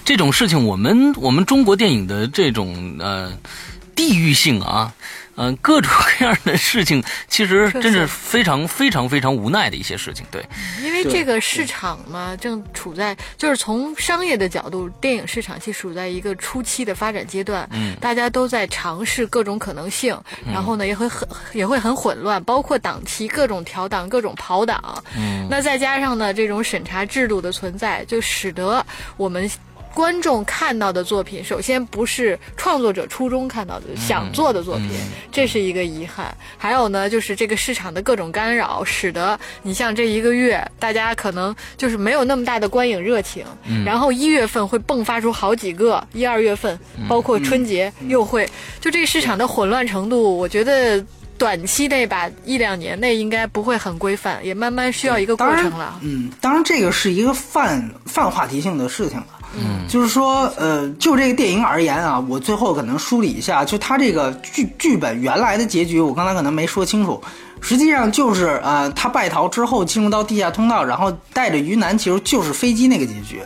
[0.05, 3.31] 这种事情，我们我们中国电影的这种呃
[3.95, 4.93] 地域性啊。
[5.37, 10.25] 嗯，各种各样的事情，其实真是非常非常非常无奈的一些事情。
[10.31, 10.43] 对，
[10.83, 17.69] 因为这个市场嘛，正处在就是从商业的角度，电影市场其实处在一个初期的发展阶段。
[17.71, 20.19] 嗯，大家都在尝试各种可能性，
[20.51, 25.03] 然后呢，也会很也会很混乱，包括档期各种调档、各种跑档。
[25.15, 28.83] 嗯，那再加上呢，这种审查制度的存在，就使得
[29.17, 29.47] 我们。
[29.93, 34.91] 观众看到的作品，首先不是创作者初衷看到的想做的作品，
[35.31, 36.35] 这是一个遗憾。
[36.57, 43.43] 还有呢，就是这个市场的各种干扰，使得你像这一个月，大家可能就是没有那么大的观影热情。
[43.85, 48.47] 然后一月份会迸发出好几个，一二月份包括春节又会，
[48.79, 51.03] 就这个市场的混乱程度，我觉得
[51.37, 55.99] 短期内吧，一两年内应该不会很规范，也慢慢需要一个过程了。
[56.01, 59.27] 嗯，当然这个是一个泛泛话题性的事情了。
[59.55, 67.23] 嗯，就是说，呃，就这个电影而言啊，我最后可能梳理一下，就他这个剧剧本原来的结局，我刚才可能没说清楚，
[67.61, 73.41] 实际上就是呃，他败逃之后进入到地下通道，然后带着于南，其实就是飞机那个结局。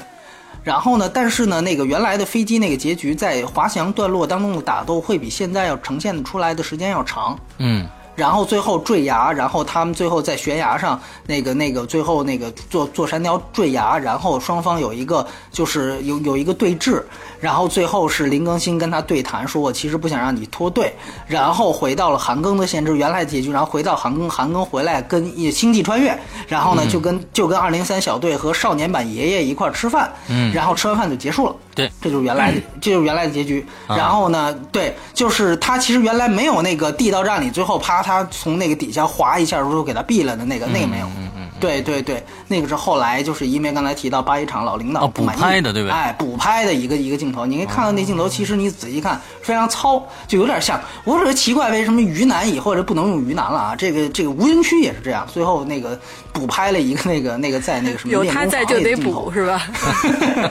[0.63, 7.37] 然后呢，但是呢，那个原来的飞机那个结局，在滑翔段落当中的打斗会比现在要呈现出来的时间要长。
[7.57, 7.87] 嗯。
[8.21, 17.01] 然后最后坠崖，然后他们最后在悬崖上，那个那个最后那个坐坐山雕坠崖，然后双方有一个就是有有一个对峙，
[17.39, 20.93] 然后最后是林更新跟他对谈，说我其实不想让你脱队，
[21.25, 26.15] 然后回到了韩庚的限制原来结局，然后回到韩庚，韩庚回来跟星际穿越，
[26.47, 31.55] 然后呢就跟就跟二零三小队和少年版爷爷一块吃饭，嗯，然后吃完饭就结束了。
[31.73, 33.65] 对，这就是原来的， 这就是原来的结局。
[33.87, 41.05] 然后呢，对，就是他其实原来没有那个地道战里，最后啪，他从那个底下滑一下，然后给他毙了的那个，那个没有。
[41.17, 41.50] 嗯嗯。
[41.61, 45.91] 对对对，那个是后来就是因为刚才提到八一厂老领导补拍的，对不对？
[45.91, 50.81] 哎，补拍的一个一个镜头，你可以看到那镜头，其实你仔细看非常糙，就有点像。
[51.03, 53.75] 我只是奇怪，为什么于南以后就不能用于南了啊？
[53.75, 55.97] 这个这个无人区也是这样，最后那个
[56.33, 59.61] 补拍了一个那个那个在那个什么有他在就得补是吧？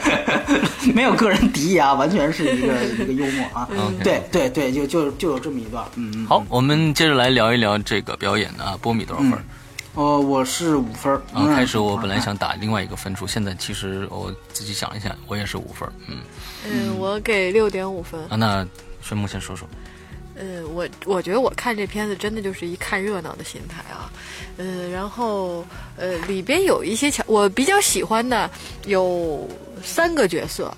[0.94, 3.68] 没有个人敌意啊，完全是一个一个幽默啊。
[4.04, 5.84] 对对对，就就就有这么一段。
[5.96, 6.26] 嗯嗯。
[6.26, 9.32] 好，我们接着来聊一聊这个表演啊，波米多少分？
[9.94, 11.20] 哦，我是五分儿。
[11.32, 15.92] 啊，开始我本来想打另外一个分数，现在其实我自己想一下，我也是五分儿。
[16.06, 16.18] 嗯，
[16.64, 18.20] 嗯，我给六点五分。
[18.28, 18.66] 啊，那
[19.02, 19.68] 宣木先说说。
[20.36, 24.10] 呃，我我觉得我看这片子真的就是一看热闹的心态啊，
[24.56, 28.48] 呃，然后呃里边有一些桥，我比较喜欢的
[28.86, 29.46] 有
[29.82, 30.72] 三个角色，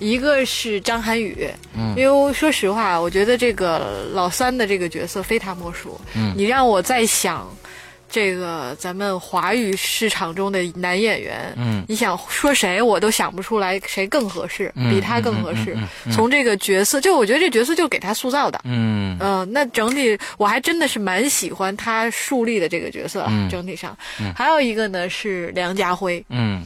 [0.00, 7.48] 一个是张涵予，嗯因为说实话，我觉得这个老三的这个角色非他莫属，嗯你让我再想。
[8.08, 11.84] 这个咱们华语市场中的男演员，嗯。
[11.88, 15.76] 你想说谁，我都想不出来谁更合适，嗯比他更合适。
[16.12, 19.16] 从这个角色，就我觉得这角色就给他塑造的，嗯。
[19.20, 23.96] 嗯、那整体我还真的是蛮喜欢他树立的这个角色整体上。
[24.34, 26.64] 还有一个呢是梁家辉，嗯。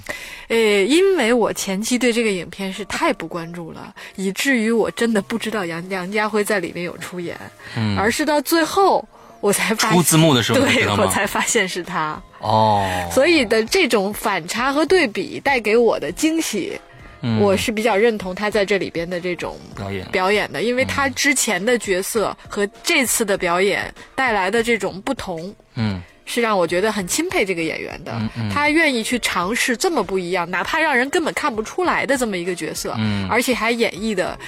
[0.49, 7.39] 呃，因为我前期对这个影片是太不关注了，以至于我真的不知道杨梁家辉在里面有出演，
[7.77, 9.07] 嗯，而是到最后
[9.41, 12.21] 我才发出字幕的时候对我才发现是他。
[12.41, 16.79] 哦，所以的这种反差和对比带给我的惊喜，
[17.23, 17.41] 嗯。
[17.41, 20.07] 我是比较认同他在这里边的这种表演。
[20.13, 25.55] 表演的，因为他之前的角色和这次的表演带来的这种不同。
[25.75, 26.01] 嗯。
[26.27, 28.51] 是让我觉得很钦佩这个演员的，嗯嗯。
[28.51, 33.29] 他愿意去尝试这么不一样，哪怕让人根本看不出来的这么一个角色，嗯。
[33.29, 34.39] 而且还演绎的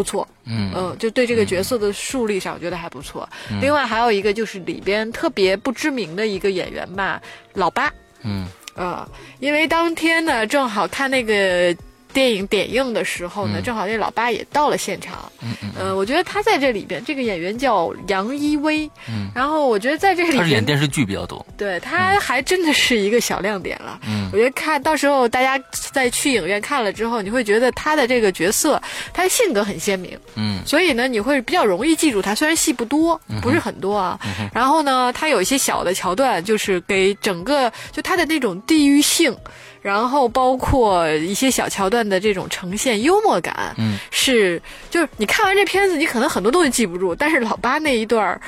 [0.00, 0.72] 不错，嗯。
[0.74, 3.28] 嗯，就对这个角色的树立上，我觉得还不错。
[3.60, 7.20] 另外还有一个就是里边特别不知名的一个演员吧，
[7.52, 8.48] 老八，嗯。
[8.76, 9.06] 呃，
[9.40, 11.76] 因为当天呢正好看那个
[12.12, 13.62] 电影点映的时候呢，嗯。
[13.62, 15.30] 正好那老八也到了现场。
[15.42, 19.30] 嗯嗯，呃，我觉得他在这里边，这个演员叫杨一威，嗯。
[19.34, 23.98] 然后我觉得在这里边，他是演电视剧比较多，对他还真的是一个小亮点了。
[24.06, 24.28] 嗯。
[24.32, 28.80] 我觉得看到时候大家在去影院看了之后，你会觉得他的这个角色，
[29.12, 30.60] 他的性格很鲜明，嗯。
[30.66, 32.34] 所以呢，你会比较容易记住他。
[32.34, 34.18] 虽然戏不多，不是很多啊，
[34.54, 39.36] 然后呢，他有一些小的桥段，就是给整个就他的那种地域性，
[39.82, 43.98] 然后包括一些小桥段的这种呈现幽默感，嗯。
[44.10, 48.40] 是就是你看完这片子，你可能很多东西记不住，但是老八那一段儿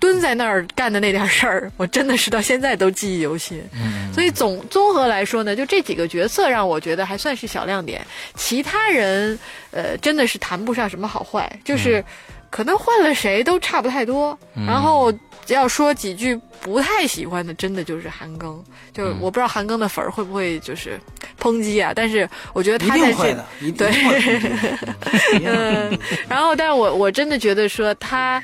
[0.00, 3.62] 蹲在那儿干的那点事儿， 我真的是到现在都记忆犹新。
[3.72, 4.12] 嗯。
[4.12, 9.38] 所以总综合来说呢，就这几个角色让我觉得还算是小亮点，其他人
[9.70, 12.02] 呃真的是谈不上什么好坏，就是
[12.50, 14.36] 可能换了谁都差不太多。
[14.66, 15.12] 然后
[15.46, 18.58] 要说几句不太喜欢的，真的就是韩庚，
[18.92, 20.98] 就是我不知道韩庚的粉儿会不会就是
[21.40, 24.94] 抨击啊，但是我觉得他在这定会的，一定对会的一定会的
[25.46, 28.42] 嗯，然后，但是我我真的觉得说他，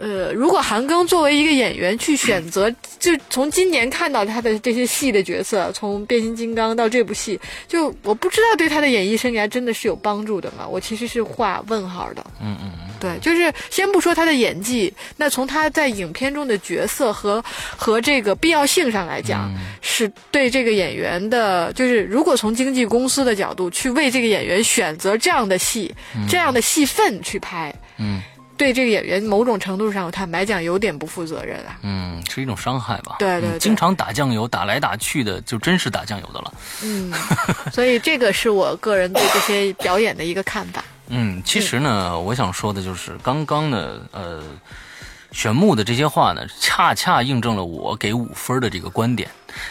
[0.00, 10.66] 呃，如果韩庚作为一个演员去选择，就从今年看到他的这些戏的角色，从变形金刚到这部戏，就我不知道对他的演艺生涯真的是有帮助的吗？
[10.66, 12.24] 我其实是画问号的。
[12.40, 17.42] 嗯嗯嗯对，就是先不说他的演技，那从他在影片中的角色和
[17.76, 25.94] 和这个必要性上来讲，是对这个演员的，就是如果从经纪公司的角度去为这个演员选择这样的戏、
[26.28, 28.20] 这样的戏份去拍，嗯
[28.60, 31.78] 对这个演员某种程度上，坦白讲有点不负责任啊。
[31.80, 33.16] 嗯，是一种伤害吧？
[33.18, 36.52] 对对对嗯经常打酱油，打来打去的，就真是打酱油的了。
[36.82, 37.10] 嗯，
[37.72, 40.84] 所以这个是我个人对这些表演的一个看法。
[41.08, 44.42] 嗯，其实呢，我想说的就是刚刚呢，呃，
[45.32, 49.28] 玄牧的这些话呢，恰恰印证了我给五分的这个观点。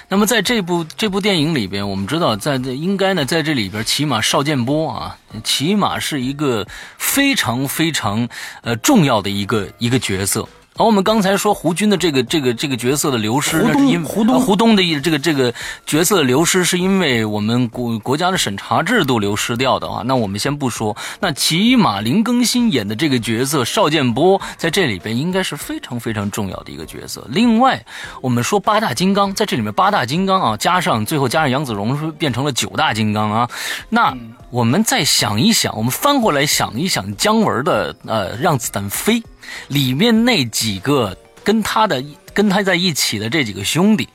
[0.08, 6.67] 那么在这部这部电影里边，我们知道在这应该呢，在这里边，起码邵建波啊，起码是一个
[6.98, 8.28] 非常非常
[8.62, 10.48] 呃重要的一个一个角色。
[10.80, 15.54] 而我们刚才说胡军的这个这个这个角色的流失，胡东胡东呃胡东的这个这个
[15.86, 20.04] 角色的流失，是因为我们国国家的审查制度流失掉的啊。
[20.06, 27.28] 那我们先不说，那起码林更新演的这个角色邵建波在这里边应该是非常非常重要的一个角色。
[27.30, 27.86] 另外，
[28.22, 33.50] 我们说八大金刚在这里面，八大金刚啊，加上最后加上杨子荣，是变成了九大金刚啊。
[33.89, 34.15] 那
[34.50, 39.20] 我们再想一想，我们翻过来想一想姜文的呃《让子弹飞》
[39.68, 44.08] 里面那几个跟他的跟他在一起的这几个兄弟，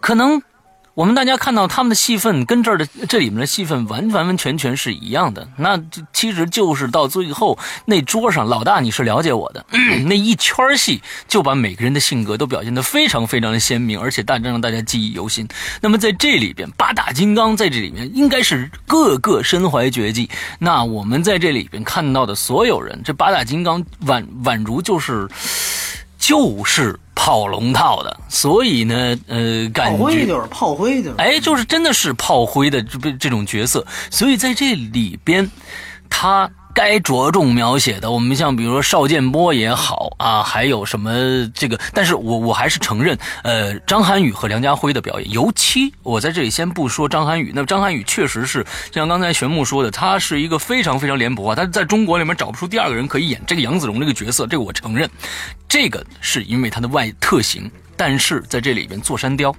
[0.00, 0.40] 可能
[0.94, 5.48] 我们大家看到他们的戏份跟这儿的这里面的戏份完完完全全是一样的。
[5.56, 9.64] 那这其实就是到最后那桌上，老大你是了解我的，
[10.06, 15.46] 那一圈戏就把每个人的性格都表现得非常非常的鲜明，而且大让大家记忆犹新。
[15.80, 20.28] 那么在这里边，八大金刚在这里面应该是个个身怀绝技。
[20.58, 25.28] 那我们在这里边看到的所有人，这八大金刚宛宛如就是
[26.20, 35.50] 就是跑龙套的，所以呢，呃，感觉炮灰就是炮灰就是，哎，就是真的是炮灰的这这种角色，所以在这里边，
[36.10, 41.12] 他该着重描写的，我们像比如说邵建波也好啊，还有什么
[41.54, 55.10] 这个，但是我我还是承认，呃，张涵予和梁家辉的表演，尤其我在这里先不说张涵予，那张涵予确实是像刚才玄木说的，他是一个非常非常脸谱化，他在中国里面找不出第二个人可以演这个杨子荣这个角色，这个我承认，
[55.68, 59.54] 这个是因为他的外特型，但是在这里边做山雕，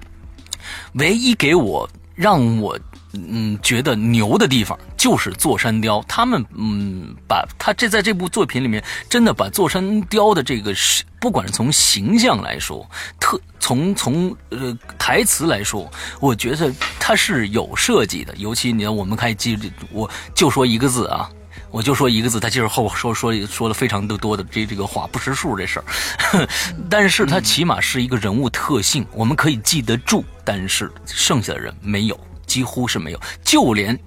[0.94, 2.78] 唯一给我让我。
[3.14, 12.88] 嗯，觉得牛的地方就是座山雕，他们嗯，把他这在这部作品里面真的把座山雕的这个是，不管是从形象来说，
[13.20, 15.90] 特从从呃台词来说，
[16.20, 18.34] 我觉得他是有设计的。
[18.36, 19.58] 尤其你看，我们可以记，
[19.90, 21.28] 我就说一个字啊，
[21.70, 26.48] 我就说一个字，他就是后说说说了非常的多的这这个话不识数这事儿，
[26.88, 32.18] 但是他起码是一个人物特性，我们可以记得住，但是剩下的人没有。
[32.52, 33.98] 几乎是没有，就连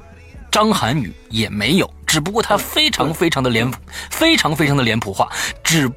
[0.52, 1.92] 张涵予也没有。
[2.06, 3.70] 只不过他非常非常的脸，
[4.12, 5.28] 非常非常的脸谱化，
[5.64, 5.92] 只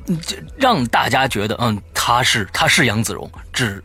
[0.57, 3.30] 让大家觉得，嗯，他是他是杨子荣。
[3.53, 3.84] 只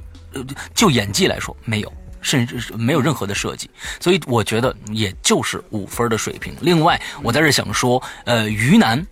[0.74, 3.70] 就演技来说，没有，甚至是没有任何的设计。
[4.00, 6.56] 所以我觉得也就是五分的水平。
[6.62, 9.06] 另外，我在这想说，呃，于南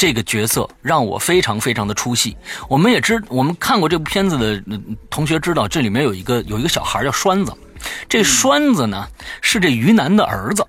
[0.00, 2.34] 这个角色让我非常非常的出戏。
[2.70, 4.80] 我们也知，我们看过这部片子的
[5.10, 7.52] 同学知道，这里面有一个有一个小孩叫栓子。
[8.08, 9.06] 这栓子呢
[9.42, 10.66] 是这于南的儿子，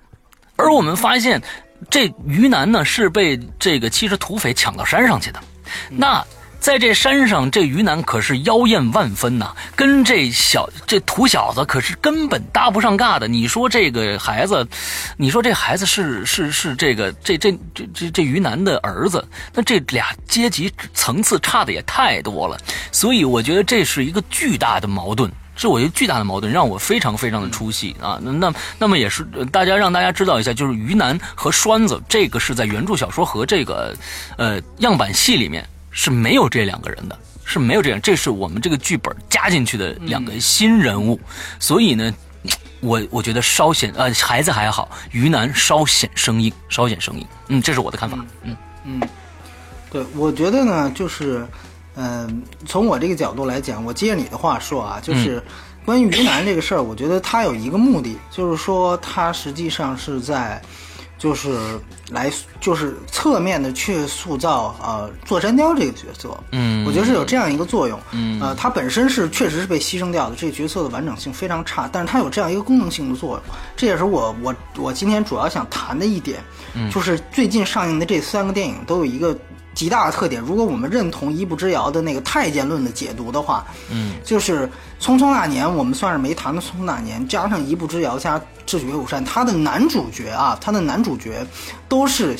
[0.56, 1.40] 而我们发现
[1.88, 5.42] 这于南呢是被这个其实土匪抢到山上去的。
[5.88, 6.22] 那
[6.62, 13.26] 在这山上，这于南可是妖艳万分呐，跟这小这土小子可是根本搭不上尬的。
[13.26, 14.64] 你说这个孩子，
[15.16, 22.56] 你说这孩子是是是这个这这这这这于南的儿子，那这俩阶级层次差的也太多了。
[22.92, 25.28] 所以我觉得这是一个巨大的矛盾。
[25.54, 28.18] 是我一个巨大的矛盾，让我非常非常的出戏啊！
[28.22, 33.94] 那那么也是大家让大家知道一下，就是于南和栓子这个是在原著小说和这个
[34.38, 35.62] 呃样板戏里面
[35.92, 41.20] 是没有这两个人的，是没有这样，这是我们这个剧本加进去的两个新人物，
[41.60, 42.12] 所以呢，
[42.80, 49.00] 我我觉得稍显呃孩子还好，于南稍显生硬，稍显生硬，嗯，这是我的看法，嗯嗯，
[49.90, 51.46] 对，我觉得呢就是。
[51.94, 55.42] 嗯，从我这个角度来讲，我接着你的话说啊，就是
[55.84, 60.58] 关于于南这个事儿，我觉得他有一个目的，就是说他实际上是在，
[61.22, 61.78] 就是
[62.10, 62.28] 来
[62.60, 66.36] 就是侧面的去塑造呃座山雕这个角色。
[66.50, 67.96] 嗯，我觉得是有这样一个作用。
[68.10, 76.42] 嗯，呃，他本身是确实是被牺牲掉的，这个角色的完整性非常差，但是他有这样一个功能性的作用，这也是我我我今天主要想谈的一点，
[76.90, 79.38] 就是最近上映的这三个电影都有一个。
[79.74, 84.68] 极大的特点，如果我们认同一步之遥的那个太监论的解读的话，嗯，就是
[85.04, 91.44] 《匆匆那年》，我们算是没谈的《匆匆那年》，加上一步之遥加《智取威虎山》，他的男主角啊，他的男主角
[91.88, 92.36] 都是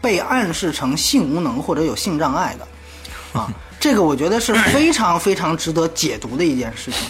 [0.00, 7.00] 被暗示成性无能或者有性障碍的，啊，这个我觉得是非常非常值得解读的一件事情。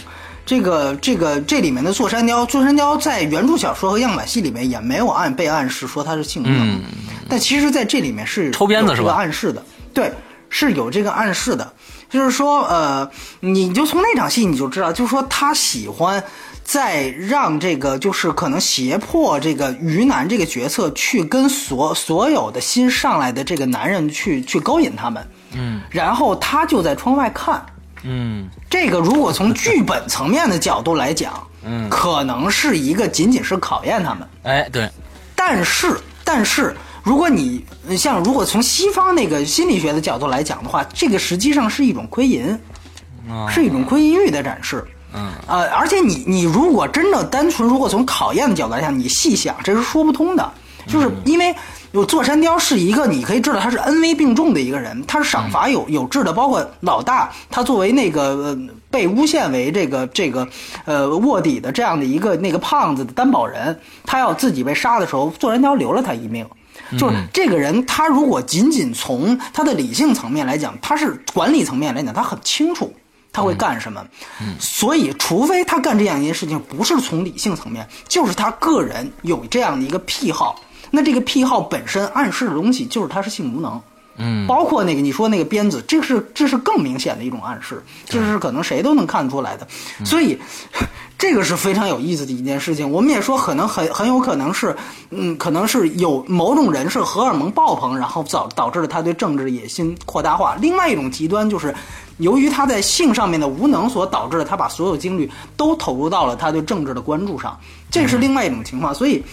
[0.47, 6.79] 这个这个这里面的座山雕，座山雕在原著小说和样板戏里面也没有暗被暗示说他是性无能。
[7.27, 9.13] 但其实，在这里面是抽鞭子是吧？
[9.13, 9.61] 暗示的，
[9.93, 10.09] 对，
[10.49, 11.73] 是有这个暗示的。
[12.09, 16.23] 就是说，呃，你就从那场戏你就知道，就是说他喜欢
[16.63, 27.61] 在让这个，就是可能胁迫这个于南这个角色去跟所所有的新上来的这个男人去去勾引他们，嗯，然后他就在窗外看，
[28.07, 34.89] 嗯，这个如果从剧本层面的角度来讲，嗯，可能是一个仅仅是考验他们，哎，对，
[35.35, 36.73] 但是，但是。
[37.03, 37.63] 如果你
[37.97, 42.59] 像如果从西方那个心理学的角度来讲的话，这个实际上是一种窥淫，
[43.49, 44.83] 是一种窥淫欲的展示。
[45.13, 50.51] 嗯，呃，而且你你如果真的单纯如果从考验的角度来讲，你细想这是说不通的，
[50.85, 51.55] 就是因为
[51.97, 58.55] 有座山雕是一个你可以知道他是恩威并重的一个人，他是赏罚有有制的，包括老大他作为那个
[58.91, 60.47] 被诬陷为这个这个
[60.85, 66.45] 呃卧底的这样的一个那个胖子的担保人，他要自己被杀的时候，座山雕留了他一命。
[66.99, 72.93] 就是这个人，他如果仅仅从他的理性层面来讲，他是管理层面来讲，他很清楚
[73.33, 74.05] 他会干什么。
[74.59, 83.81] 所以，除非他干这样一件事情不是从理性层面，就是他个人有这样的一个癖好，那这个癖好本身暗示的东西就是他是性无能。
[84.19, 89.67] 嗯，包括那个你说那个鞭子，这是这是更明显的一种暗示，这是可能谁都能看得出来的。
[90.05, 90.37] 所以。
[91.19, 92.91] 这个是非常有意思的一件事情。
[92.91, 94.77] 我们也说，可能很很有可能是，
[95.09, 100.55] 嗯，可能是有某种人是荷尔蒙爆棚，然后导导致了他对政治野心扩大化。
[100.61, 101.73] 另外一种极端就是，
[102.17, 107.59] 由于他在性上面的无能，所导致的他把所有精力都投入到了他对政治的关注上。
[107.89, 108.93] 这是另外一种情况。
[108.93, 109.23] 所以，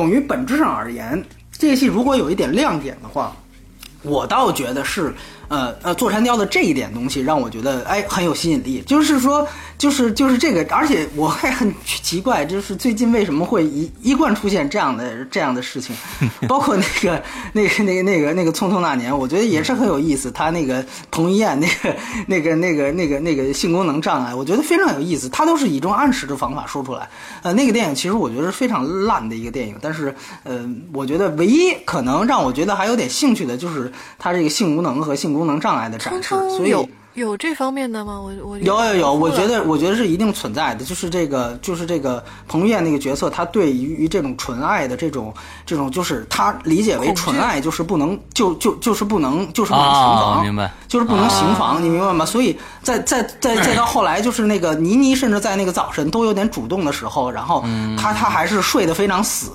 [0.00, 1.22] 等于本质上而言，
[1.52, 3.36] 这个戏如果有一点亮点的话，
[4.00, 5.14] 我倒觉得是。
[5.50, 9.44] 呃呃，座山雕的这一点东西让我觉得哎很有吸引力，就是说
[9.76, 15.96] 就是就是这个，而且我还很奇怪，就是最近为什么会一一贯出现这样的这样的事情，
[16.46, 17.20] 包括那个
[17.52, 20.30] 那个那个那个那个匆匆那年，我觉得也是很有意思。
[20.30, 21.96] 他那个彭于晏那个
[22.28, 25.28] 那个那个那个那个性功能障碍，我觉得非常有意思。
[25.30, 27.08] 他都是以一种暗示的方法说出来。
[27.42, 35.39] 呃，那个电影其实我觉得是非常烂的一个电影，但是呃，我觉得唯一可能让我觉得还有点兴趣的就是他这个性无能和性功。
[35.40, 38.20] 功能障碍的展示，所以有有这方面的吗？
[38.20, 40.84] 我我有有有，我觉得我觉得是一定存在的。
[40.84, 45.34] 就是这个就是这个彭于晏那个角色，他对于这种纯爱的这种
[45.64, 50.70] 这种，就是他理解为纯爱就是不能就就就是不能就是不能行房，明白？
[50.86, 52.24] 就是不能行房，你明白吗？
[52.24, 57.64] 所以在在在再到后来，就是那个倪妮，甚至在那个早晨都有点主动的时候，然后
[57.98, 59.50] 他他还是睡得非常死。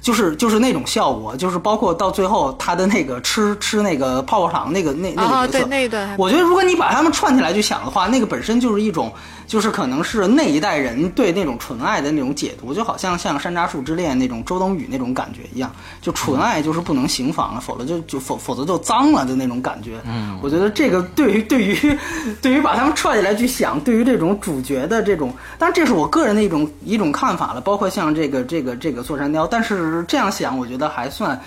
[0.00, 9.12] 就是就是那种效果，就是包括到最后他的那个吃吃那个泡泡糖那个那那个角色，那一段，我觉得如果你把他们串起来去想的话，那个本身就是一种。
[9.48, 15.72] 就是可能是那一代人对那种纯爱的那种解读，就好像像《山楂树之恋》那种周冬雨那种感觉一样，
[16.02, 19.92] 就纯爱就是不能行房了，否则就就否否则就脏了的那种感觉。
[20.04, 21.98] 嗯，我觉得这个对于对于
[22.42, 27.60] 对于把他们串起来去想，对于这种主角的这种，当然这是我个人的一种一种看法了。
[27.62, 31.40] 包括像这个这个这个《座山雕》，但是这样想，我觉得还算。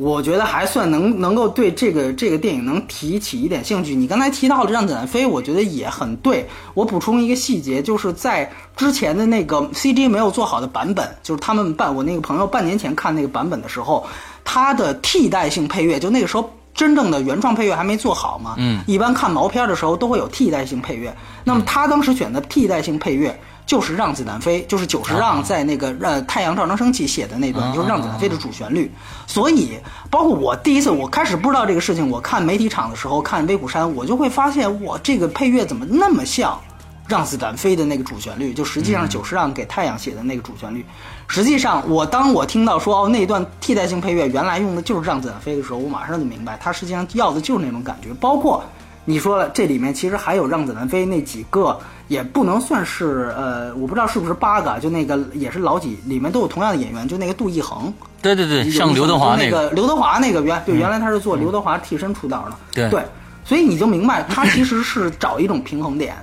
[0.00, 3.96] 我觉得还算能能够对这个这个电影能提起一点兴趣。
[3.96, 6.48] 你刚才提到了让子弹飞，我觉得也很对。
[6.72, 14.06] 我补充一个细节，就是在之前的那个 CG 没有做好的版本，就是他们半我那个朋友半年前看那个版本的时候，
[14.44, 18.54] 他的替代性配乐，就那个时候真正的原创配乐还没做好嘛。
[18.58, 18.80] 嗯。
[18.86, 21.12] 一般看毛片的时候都会有替代性配乐，
[21.42, 23.36] 那么他当时选的替代性配乐。
[23.68, 28.90] 就是让子弹飞，就是久石让在那个呃太阳照常升起写的那段，就是让子弹飞的主旋律。
[29.26, 29.78] 所以，
[30.10, 36.58] 包括我第一次我开始不知道这个事情，我看媒体场的时候看威虎山，我就会发现，我这个配乐怎么那么像
[37.06, 38.54] 让子弹飞的那个主旋律？
[38.54, 40.82] 就实际上久石让给太阳写的那个主旋律。
[41.26, 48.14] 实际上，我当我听到说哦那段替代性配乐原来用的就是让子弹飞的时候，我马上就明白，他实际上要的就是那种感觉。
[48.14, 48.64] 包括
[49.08, 51.80] 你说，这里面其实还有让子弹飞那几个。
[52.08, 57.92] 也不能算是呃，我不知道是不是八个，就那个也是老几，里面都有同样的演员，就那个杜奕恒。
[58.22, 59.68] 对对对，像刘德华那个。
[59.72, 62.56] 刘德华那个原对原来他是做刘德华替身出道的。
[62.72, 63.04] 对对，
[63.44, 66.16] 所以你就明白他其实是找一种平衡点，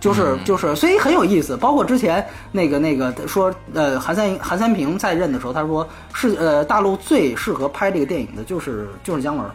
[0.00, 1.56] 就是就是，所以很有意思。
[1.56, 9.46] 包括之前那个那个说呃韩三韩三平在任的时候，他说是呃大陆最适合拍这个电影的就是就是姜文，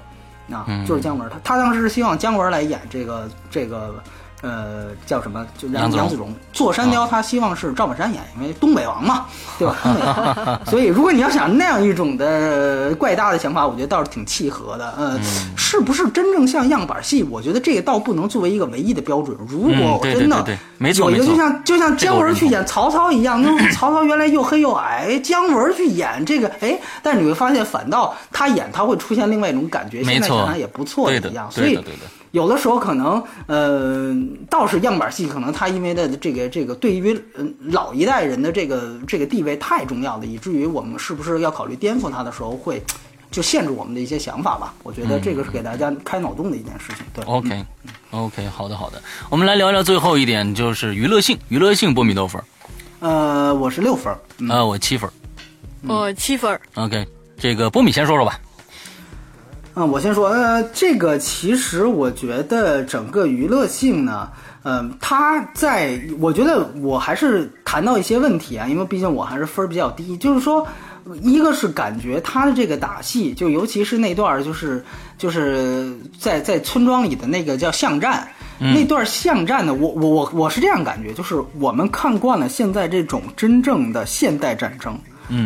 [0.52, 4.02] 啊就是姜文，他他当时是希望姜文来演这个这个。
[4.44, 5.46] 呃，叫什么？
[5.58, 9.26] 就杨杨子荣坐山雕，他希望是赵本山演，因为东北王嘛，
[9.58, 10.60] 对吧？
[10.68, 14.94] 所以，如果你要想那样一种的怪大的想法，我觉得倒是挺契合的。
[14.98, 15.18] 呃，
[15.56, 17.24] 是不是真正像样板戏？
[17.24, 19.38] 我觉得这个倒不能作为一个唯一的标准。
[19.48, 20.46] 如果真的
[20.96, 31.50] 有一个就像就像姜文去演曹操一样，那曹操原来又黑又矮，姜文去演这个，哎，但是你会发现，反倒他演他会出现另外一种感觉，现在想想也不错的一样。
[31.50, 31.80] 所以。
[32.34, 34.12] 有的时候可能，呃，
[34.50, 37.16] 倒是样板戏，可能他因为的这个这个对于
[37.60, 42.82] 老一代人的这个这个地位太重要了，以至于我们是不是要考虑颠覆他的时候，会
[43.30, 44.74] 就限制我们的一些想法吧？
[44.82, 47.06] 我觉得这个是给大家开脑洞的一件事情。
[47.14, 52.42] 对，OK，OK，好的好的，我们来聊聊最后一点，就是娱乐性，娱乐性波米多分？
[53.00, 54.12] 呃，我是六分，
[54.50, 55.08] 呃，我七分，
[55.88, 56.60] 我七分。
[56.74, 57.06] OK，
[57.38, 58.40] 这个波米先说说吧。
[59.76, 64.30] 嗯，我先说，呃，这个其实我觉得整个娱乐性呢，
[64.62, 70.68] 嗯，它在，我觉得我还是谈到一些问题啊，因为毕竟我还是分儿比较低，就是说，
[71.24, 74.86] 一个是感觉他的这个打戏，就尤其是那段就是
[75.18, 78.28] 就是在在村庄里的那个叫巷战，
[78.60, 84.96] 那段巷战呢，我我我我是这样感觉，就是我们看惯了现在这种真正的现代战争。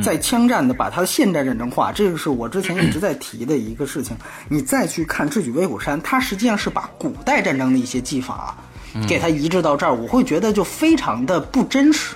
[0.04, 4.16] 在枪战的把它的现代战争化，这个是我之前一直在提的一个事情。
[4.50, 8.56] 你再去看《智取威虎山》，它实际上是把古代战争的一些技法
[9.08, 12.16] 给它移植到这儿，我会觉得就非常的不真实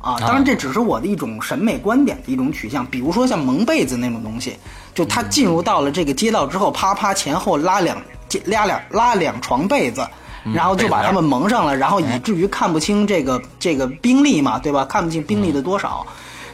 [0.00, 0.16] 啊。
[0.20, 2.86] 当然，这只是我的一种审美观点的一种取向。
[2.86, 4.56] 比如说像蒙被子那种东西，
[4.94, 8.00] 就他进入到了这个街道之后，啪啪前后拉两
[8.46, 10.06] 拉两拉两床被子，
[10.54, 14.84] 然后就把他们蒙上了，然后以至于看不清这个这个兵力嘛，对吧？
[14.84, 16.06] 看不清兵力的多少。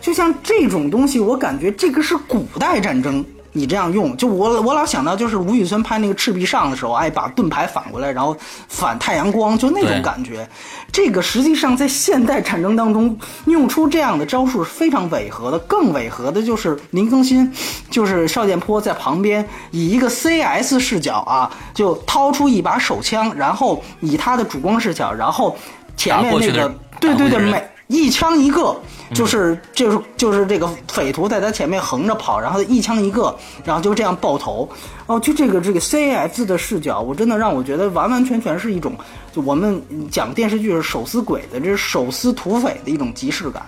[0.06, 8.36] 就像这种东西，我感觉这个是古代战争你这样用，就我我老想到就是吴宇森拍那个《赤壁上》的时候，哎，把盾牌反过来，然后
[8.68, 10.48] 反太阳光，就那种感觉。
[10.92, 15.58] 这个实际上在现代战争当中用出这样的招数是非常违和的。
[15.58, 17.52] 更违和的就是林更新，
[17.90, 25.56] 就是邵剑波在旁边以一个 CS 视角啊，就掏出一把手枪，然后以他的主光视角，然后
[25.96, 27.60] 前面那个对对对每。
[27.88, 28.76] 一枪一个，
[29.14, 33.34] 就是就是就是这个匪徒在他前面横着跑，然后一枪一个，
[33.64, 34.68] 然后就这样爆头。
[35.06, 38.92] 哦，就这个这个 C F 的视角，我真的让我觉得完完全全是一种，
[39.32, 39.80] 就我们
[40.10, 43.64] 讲电视剧是手撕鬼的，这是手撕土匪的一种即视感。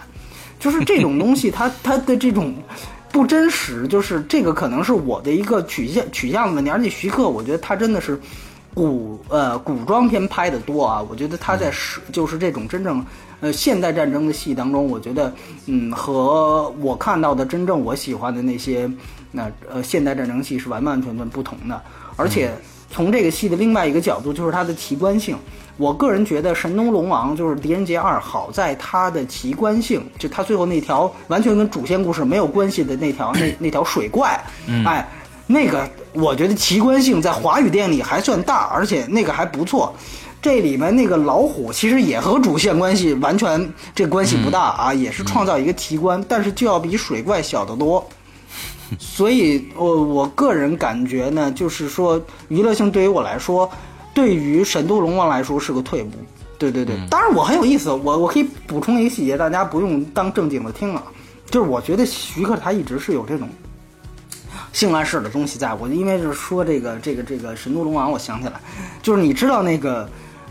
[0.59, 2.53] 就是这种东西，它它的这种
[3.13, 6.71] 不真实，就是这个可能是我的一个取向取向的问题。
[6.71, 8.21] 而且徐克，我觉得他真的是
[8.75, 13.07] 古呃古装片拍的多啊，我觉得他在是就是这种真正。
[13.41, 15.33] 呃，现代战争的戏当中，我觉得，
[15.67, 18.91] 嗯，和我看到的真正我喜欢的那些，
[19.31, 21.81] 那呃，现代战争戏是完完全全不同的。
[22.17, 22.51] 而且
[22.91, 25.37] 从这个戏的另外一个角度，就是它的奇观性。
[25.77, 34.43] 我个人觉得《神农龙王》就是《狄仁杰二》，好在它的奇观性，就它最后那条完全跟主线故事没有关系的那条那那条水怪，
[34.85, 35.09] 哎，
[35.47, 39.95] 那个我觉得奇观性在华语电影里还算大，而且那个还不错。
[40.41, 48.07] 这里面那个老虎其实也和主线关系完全这关系不大啊，也是创造一个奇观，但是就要比水怪小得多。
[48.99, 52.19] 所以，我我个人感觉呢，就是说
[52.49, 53.71] 娱乐性对于我来说，
[54.15, 56.13] 对于《神都龙王》来说是个退步。
[56.57, 61.03] 对对对，当然我很有意思，我我可以补充一个细节，大家不用当正经的听啊。
[61.51, 63.49] 就是我觉得徐克他一直是有这种
[64.73, 65.75] 性暗示的东西在。
[65.75, 68.61] 我因为是说这个这个这个《神都龙王》，我想起来，
[69.03, 70.07] 就是你知道那个。《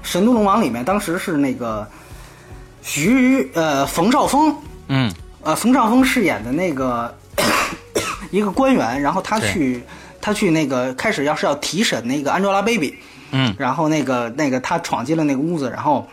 [0.08, 1.86] 神都龙王》里面当时是那个
[2.82, 4.55] 徐呃冯绍峰，
[4.88, 7.14] 嗯，呃冯绍峰饰演的那个
[8.32, 9.84] 一个官员，然后他去
[10.22, 12.95] 他去那个开始要是要提审那个 Angelababy，
[13.32, 16.08] 嗯，然后那个那个他闯进了那个屋子，然后。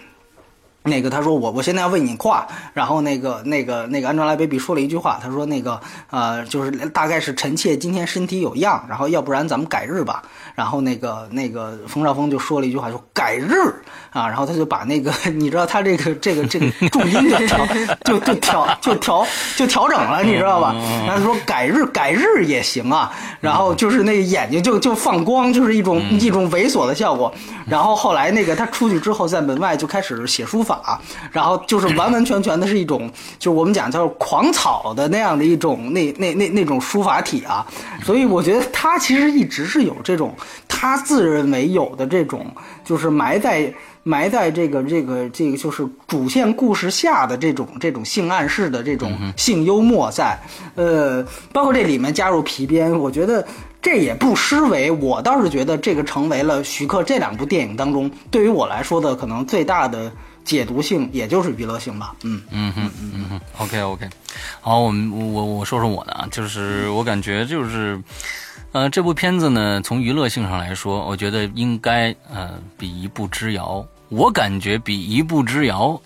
[0.85, 5.80] 那个他说我我现在要为你画，然后那个那个那个 Angelababy 说了一句话，他说那个
[6.11, 10.22] 呃就是大概是臣妾今天身体有恙，然后要不然咱们改日吧。
[10.55, 13.55] 然后那个那个冯绍峰就说了一句话，说改日
[14.11, 17.66] 啊，然后他就把那个你知道他这个这个这个重音就调
[18.05, 19.26] 就就调就调
[19.57, 20.74] 就调整了，你知道吧？
[21.07, 23.11] 然后说改日改日也行啊，
[23.41, 27.32] 然后就是那个眼睛就就放光，就是一种一种猥琐的效果。
[27.66, 30.74] 然后后来那个他出去之后，在门外就开始写书法。
[30.83, 31.01] 啊，
[31.31, 37.66] 然后就是完完全全的是一种，就是我们讲叫狂草的那样的一种那那那那种书法体啊，
[38.03, 40.35] 所以我觉得他其实一直是有这种
[40.68, 42.47] 他自认为有的这种，
[42.85, 43.72] 就是埋在
[44.03, 50.39] 埋在这个这个这个就是主线故事下的这种这种性暗示的这种性幽默在，
[50.75, 53.47] 呃，包括这里面加入皮鞭，我觉得
[53.81, 60.12] 这也不失为，我倒是觉得这个成为了徐克这两部电影当中对于我来说的可能最大的。
[60.45, 62.43] 解读性也就是娱乐性吧，嗯。
[62.51, 64.09] 嗯嗯嗯嗯，OK OK，
[64.61, 68.01] 好，我们我我说说我的啊，就是我感觉就是，
[68.73, 76.01] 呃，这部片子呢，从娱乐性上来说，我觉得应该呃比一步之遥，我感觉比一步之遥。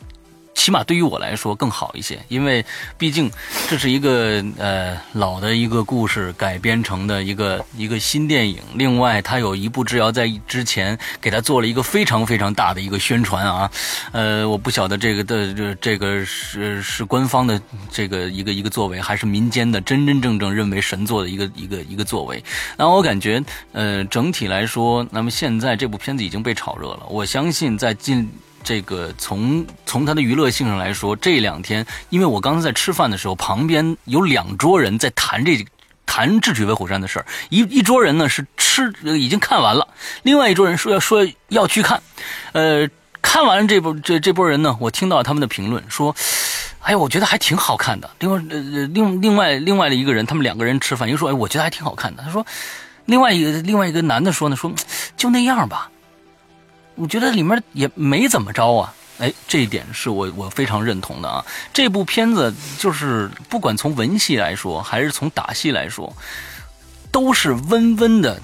[0.58, 2.66] 起码对于我来说更好一些，因为
[2.98, 3.30] 毕竟
[3.68, 8.58] 这是一个呃老的一个故事改编成的一个一个新电影。
[8.74, 13.70] 另外，他有一步之遥在之前给他做了一个非常非常大的一个宣传啊。
[14.10, 22.42] 呃，我不晓得这个的这这个是是官方的这个一个一个作为，还是民间的真真正正认为神作的一个一个一个作为。
[22.76, 23.40] 那我感觉
[23.70, 27.06] 呃整体来说，那么现在这部片子已经被炒热了。
[27.08, 28.28] 我相信在近。
[28.62, 35.64] 这个从从它的娱乐性上来说，这两天，因为我刚才在吃饭的时候，旁边有两桌人在谈这
[36.04, 39.86] 谈《智取威虎山》的事儿，一一桌人呢是吃已经看完了，
[40.22, 42.02] 另外一桌人说要说要去看，
[42.52, 42.88] 呃，
[43.22, 46.14] 看完这波这这波人呢，我听到他们的评论说，
[46.80, 48.10] 哎呀，我觉得还挺好看的。
[48.20, 52.22] 另外呃另另外另外的一个人，他们两个人吃饭，又说，哎，我觉得还挺好看的。
[52.22, 52.44] 他说，
[53.04, 54.72] 另外一个另外一个男的说呢，说
[55.16, 55.90] 就那样吧。
[56.98, 61.44] 我觉得里面也没怎么着啊，哎，这一点是我我非常认同的啊。
[61.72, 66.12] 这部片子就是不管从文戏来说，还是从打戏来说，
[67.12, 68.40] 都是温温的，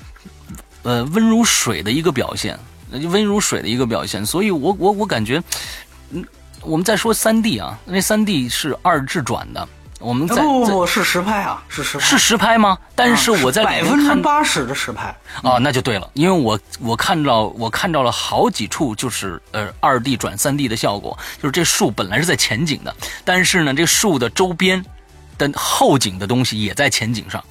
[0.83, 2.59] 呃，温如水的一个表现，
[2.91, 4.25] 温如水的一个表现。
[4.25, 5.43] 所以我我我感觉，
[6.11, 6.25] 嗯，
[6.61, 9.69] 我们再说三 D 啊，那三 D 是二制转的。
[10.05, 12.79] 我们在不不不是实拍啊，是实拍是实拍吗？
[12.95, 22.95] 但是我在百分之八十的实拍啊，那就对了，因为我我看到我看到了好几处就是呃二 D 转三 D 的效果，就是这树本来是在前景的，
[23.25, 24.85] 但是呢这树的周边
[25.39, 27.43] 的后景的东西也在前景上，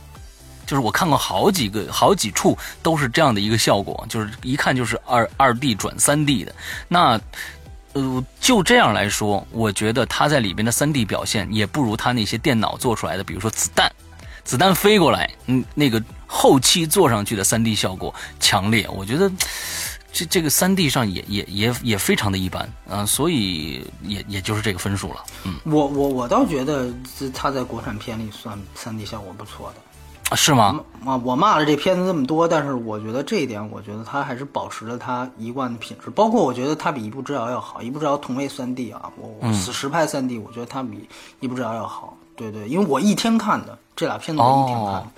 [0.65, 6.53] 就是我看过好几个好几处都是这样的一个效果，就是一看就是二二 D 转三 D 的。
[6.87, 7.19] 那
[7.93, 13.91] 呃，就这样来说，我觉得它在里边的三 D 表现也不如它那些电脑做出来的，比如说子弹，
[14.43, 18.87] 子弹飞过来，嗯，那个后期做上去的三 D 效果强烈。
[18.89, 19.31] 我觉得
[20.11, 25.23] 这这个三 D 上也也也也非常的一般啊，所以也也就是这个分数了。
[25.43, 26.91] 嗯，我我我倒觉得
[27.33, 29.81] 它在国产片里算三 D 效果不错的。
[30.35, 30.79] 是吗？
[31.05, 36.09] 啊，我骂了这片子这么多，但是我觉得这一点，我觉得他还是保持了他一贯的品质。
[36.09, 40.97] 包括我觉得他比《一步之遥》要好，《一步之遥》同为三 D 啊，我死实拍三 D，我觉得他比
[41.39, 42.15] 《一步之遥》要好。
[42.35, 45.11] 对对，因为我一天看的这俩片子，我一天看。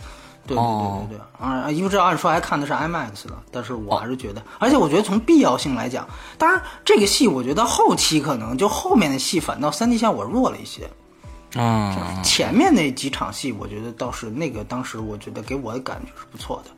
[0.47, 6.07] 对对对对对，啊，《一步之遥》按说还看的是 IMAX 的，但是我还是觉得，而且我觉得从必要性来讲，
[6.37, 10.89] 当然这个戏我觉得后期可能就后面的戏反倒三 D 效果弱了一些。
[11.55, 16.71] 嗯，前面那几场戏，我觉得倒是那个当时我觉得给我的感觉是不错的。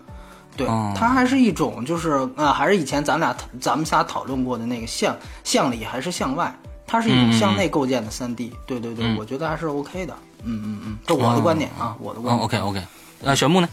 [0.55, 0.65] 对，
[0.95, 6.55] 它还是一种就是啊，还是以前咱俩咱们仨讨论过的那个向向里还是向外，
[6.85, 8.51] 它是一种向内构建的三 D。
[8.65, 10.15] 对对对，我觉得还是 OK 的。
[10.43, 12.43] 嗯嗯嗯，这我的观点啊，我的观点。
[12.43, 12.83] OK OK，
[13.21, 13.67] 那玄木呢？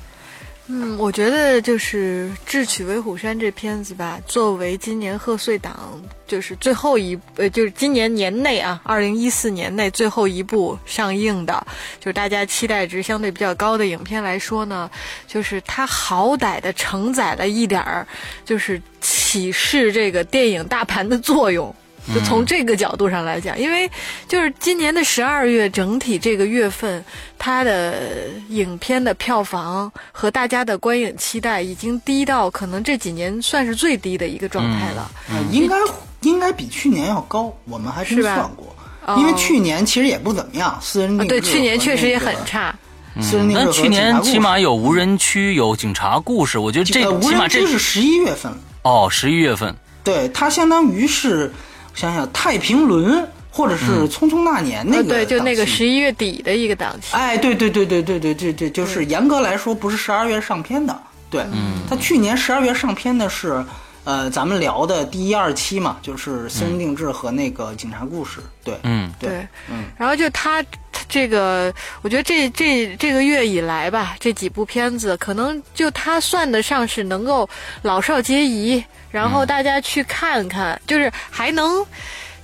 [0.66, 11.66] 嗯，我觉得就是《智取威虎山》这片子吧，作为今年贺岁档就是最后一呃，就是今年年内啊，二零一四年内最后一部上映的，
[12.00, 14.90] 就是大家期待值相对比较高的影片来说呢，
[15.26, 18.06] 就是它好歹的承载了一点儿，
[18.46, 21.74] 就是启示这个电影大盘的作用。
[22.12, 23.90] 就从这个角度上来讲，因为
[24.28, 27.02] 就是今年的十二月整体这个月份，
[27.38, 35.10] 它的影片的票房和大家的观影期待已经低到可能这几年算是最低的一个状态了。
[35.30, 35.76] 嗯，应该
[36.20, 38.76] 应该比去年要高，我们还是算过，
[39.16, 41.16] 因为去年其实也不怎么样，私人。
[41.26, 42.74] 对，去年确实也很差。
[43.22, 48.52] 私人定制那去年起码有无人区，有警察故事，我觉得这起码这是十一月份。
[48.82, 49.74] 哦，十一月份。
[50.02, 51.50] 对，它相当于是。
[51.94, 57.14] 想想《太平轮》或者是《匆匆那年》那个，对，就那个十一月底的一个档期。
[57.14, 60.96] 哎，对对对对对对对对，就是严格来说不是十二月上片的。
[61.30, 63.64] 对，嗯，他去年十二月上片的是，
[64.04, 68.40] 呃，咱们聊的第一二期嘛，就是私人定制和那个警察故事。
[68.62, 69.84] 对，嗯，对，嗯。
[69.96, 70.62] 然后就他
[71.08, 77.48] 这个，我觉得这这这个月以来吧，这几部片子可能就他算得上是能够
[77.82, 78.84] 老少皆宜。
[79.10, 81.86] 然后大家去看看，就是还能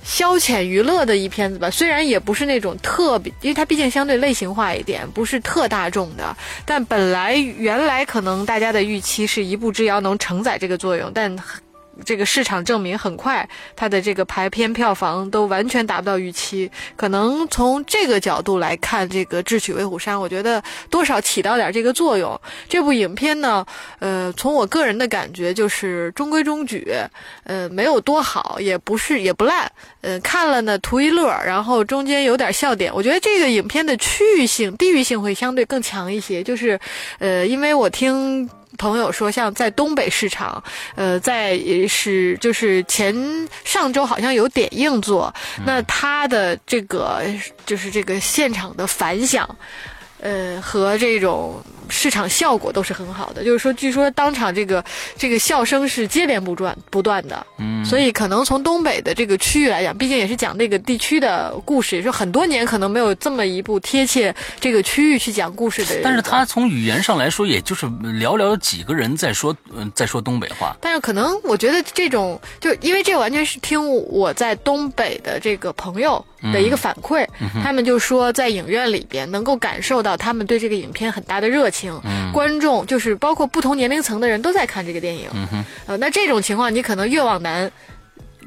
[0.03, 1.69] 消遣娱乐的一片子吧。
[1.69, 6.35] 虽然也不是那种特别，因为它毕竟相对类型化一点，不是特大众的。
[6.65, 11.35] 但本来原来可能大家的预期是一步之遥能承载这个作用，但。
[12.05, 16.71] 这个市场证明很快，它的这个排片票房都完全达不到预期。
[16.95, 22.39] 可能从这个角度来看，这个《智取威虎山》，我觉得多少起到点这个作用。
[22.67, 23.65] 这部影片呢，
[23.99, 26.91] 呃，从我个人的感觉就是中规中矩，
[27.43, 29.71] 呃，没有多好，也不是也不烂，
[30.01, 32.91] 呃，看了呢图一乐，然后中间有点笑点。
[32.93, 36.79] 我觉得这个影片的区域性、地域性会相对更强一些，就是，
[37.19, 38.49] 呃，因为我听。
[38.81, 40.63] 朋友说，像在东北市场，
[40.95, 41.55] 呃，在
[41.87, 43.13] 是就是前
[43.63, 45.31] 上周好像有点映做，
[45.67, 47.21] 那他的这个
[47.63, 49.47] 就是这个现场的反响，
[50.19, 51.63] 呃，和这种。
[51.91, 54.83] 市场效果都是很好的，就是说，据说当场这个
[55.17, 65.99] 这个笑声是接连不断不断的，嗯，所以可能从东北的这个区域来讲，毕竟也是讲那个地区的故事，也是很多年可能没有这么一部贴切这个区域去讲故事的。
[66.01, 70.75] 但是他从语言上来说，也就是寥寥几个人在说，嗯，在说东北话。
[70.79, 76.23] 但是可能我觉得这种，就因为这完全是听我在东北的这个朋友
[76.53, 77.27] 的一个反馈，
[77.61, 81.80] 他们就说在影院里边能够感受到他们对这个影片很大的热情。
[82.33, 85.29] 观众就是包括不同年龄层的人都在看这个电影，
[85.85, 87.71] 呃，那这种情况你可能越往南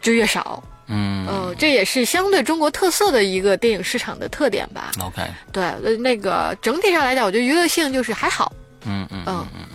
[0.01, 4.93] 就越少，嗯，呃，这也是相对中国特色的一个电影市场的特点吧。
[5.01, 5.23] OK，
[5.53, 8.53] 对，那个整体上来讲，我觉得娱乐性就是还好，
[8.87, 9.65] 嗯嗯嗯嗯。
[9.73, 9.74] 嗯。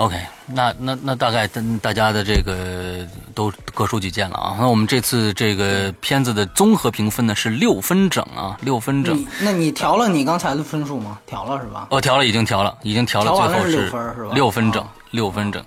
[0.00, 4.56] OK，那那那大概跟大家的这个都各抒己见了啊。
[4.58, 9.22] 那我们这次这个片子的综合评分呢是六分整啊，六分整。
[9.42, 11.18] 那你调了你刚才的分数吗？
[11.26, 11.86] 调了是吧？
[11.90, 14.30] 哦，调了，已经调了，已经调了，最后是六分是吧？
[14.32, 15.62] 六分整，六分整，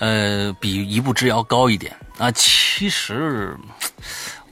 [0.00, 2.30] 呃，比一步之遥高一点啊。
[2.32, 3.56] 其实。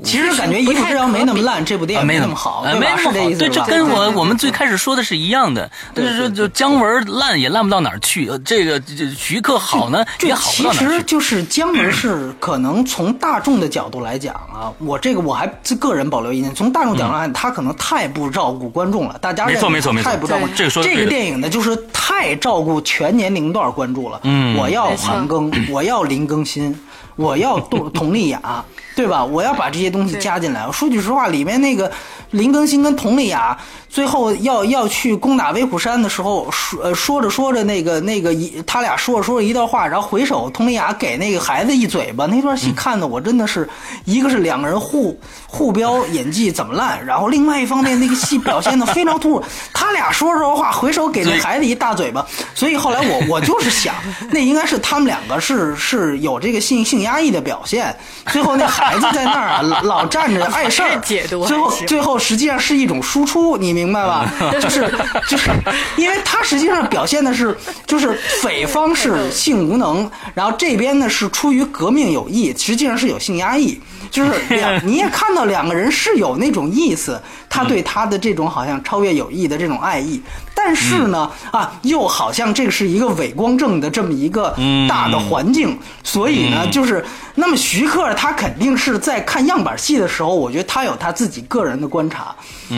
[0.05, 3.13] 其实感觉《一步之遥》没那么烂，这部电影没那么好，没那么好。
[3.13, 5.71] 对，这跟我我们最开始说的是一样的。
[5.95, 10.87] 就是说，就姜文烂也烂不到哪儿去，这个这徐克好呢也好不到哪儿去。
[10.87, 15.47] 其实就是姜文是可能从大众的角度来讲啊，我这个我还
[15.81, 16.55] 个人保留意见。
[16.55, 19.19] 从大众角度来讲，他可能太不照顾观众了。
[19.21, 20.47] 大家没错没错没错，太不照顾。
[20.49, 24.19] 这个说这个电影呢，就是太太照顾全年龄段关注了。
[24.23, 26.75] 嗯，我要韩庚，我要林更新，
[27.15, 28.41] 我要佟佟丽娅，
[28.97, 29.23] 对吧？
[29.23, 30.67] 我要把这些东西加进来。
[30.73, 31.93] 说句实话，里面那个
[32.31, 33.57] 林更新跟佟丽娅。
[33.89, 43.67] 最后要要去攻打威虎山的时候，说呃说着说着那个那个一他俩说着说着一段话，然后回首佟丽娅给那个孩子一嘴巴，那段戏看的我真的是，
[44.05, 53.95] 一个是两个人互互飙演技怎么烂，然后另外一方面那个戏表现的非常突兀， 他俩说着话回首给那孩子一大嘴巴，所以后来我 我就是想，
[54.31, 63.87] 那应该是他们两个是是有这个性性压抑的表现，最后那孩子在那儿老站着碍事儿，最后最后实际上是一种输出，你明。
[63.87, 64.29] 明白吧？
[64.61, 64.93] 就是
[65.31, 65.49] 就是，
[65.97, 67.57] 因为他实际上表现的是，
[67.87, 68.13] 就是
[68.43, 73.81] 匪方是性无能，然后这边呢是出于革命有意，实际上是有性压抑。
[74.11, 80.21] 就是 两，你也看到两个人是有那种意思，他对他的这种好像超越友谊的这种爱意，
[80.55, 84.55] 但是呢，啊，又好像这是一个伪光正的这么一个
[84.89, 87.05] 大的环境，所以呢，就是
[87.35, 92.35] 那么徐克他肯定是在看样板戏的时候，我觉得他有他自己个人的观察，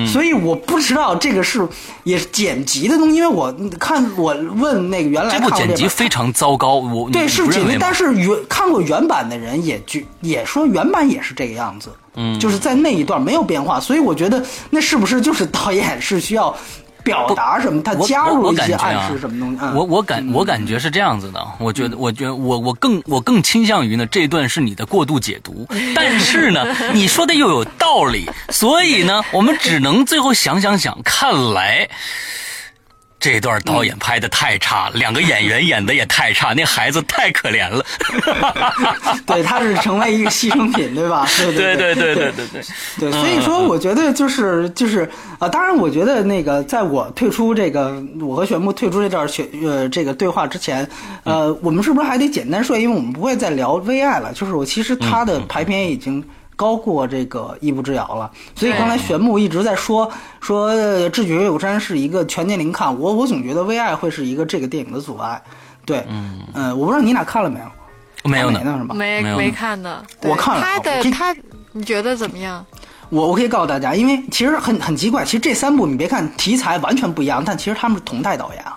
[0.07, 1.67] 所以我不知道这个是
[2.05, 11.29] 也是剪辑的东西，因为我看我问那个原来这部剪辑非常糟糕，我对是剪辑，但是原看过原版的人也就也说原版也是。
[11.29, 16.57] 是这个样子，嗯，就是在那一段没有变化，所以我觉得那是不是就是导演是需要
[17.05, 17.83] 表达什么？
[17.83, 19.77] 他加入一些暗示什么东西？
[19.77, 26.65] 我我感我感觉是这样子的，我觉得我觉得我我更我更倾向于呢这段是你的过度解读， 但是呢
[26.95, 31.87] 你说的又有道理，所以呢我们只能最后想想想，看来。
[33.21, 37.85] 这段导演拍的太差，两个演员演的也太差，那孩子太可怜了。
[39.27, 41.27] 对，他是成为一个牺牲品，对吧？
[41.37, 42.63] 对对对对对对对。
[42.99, 50.89] 对，所以说我觉得就是就是啊，当然我觉得那个在我退出这个我和玄牧退出这段选呃这个对话之前，
[51.25, 52.79] 呃，我们是不是还得简单说？
[52.79, 54.33] 因为我们不会再聊 V I 了。
[54.33, 56.25] 就是我其实他的排片已经。
[56.59, 60.75] 高过这个一步之遥了，所以刚才玄牧一直在说说
[61.11, 65.41] 《智取威虎山》是一个全年龄看，我我总觉得《为爱》会是一个这个电影的阻碍。
[65.87, 67.67] 对，嗯嗯，我不知道你俩看了没有？
[68.29, 68.95] 没有呢，是吧？
[68.97, 70.03] 没没看呢。
[70.23, 70.61] 我看了。
[70.61, 71.35] 他的他，
[71.71, 72.67] 你觉得怎么样？
[73.11, 78.77] 我我可以告诉大家，因为其实很很奇怪，其实这三部你别看题材完全不一样，但其实他们是同代导演啊。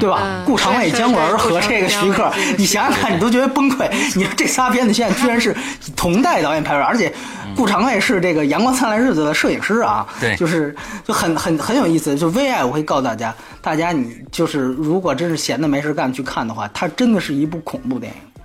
[0.00, 0.42] 对吧？
[0.44, 3.88] 顾长卫、姜文和这个徐克，你想想看，你都觉得崩溃。
[4.16, 5.56] 你说这仨片子现在居然是
[5.94, 7.12] 同代导演拍出来，而且
[7.54, 10.74] 顾长卫是这个《阳光灿烂日子》的摄影师啊，对，就是
[11.04, 12.16] 就很很很有意思。
[12.16, 18.42] 就《V 爱》，我会告诉大家，大家你就是如果真是闲的没事干去看的话，它真的是一部恐怖电影。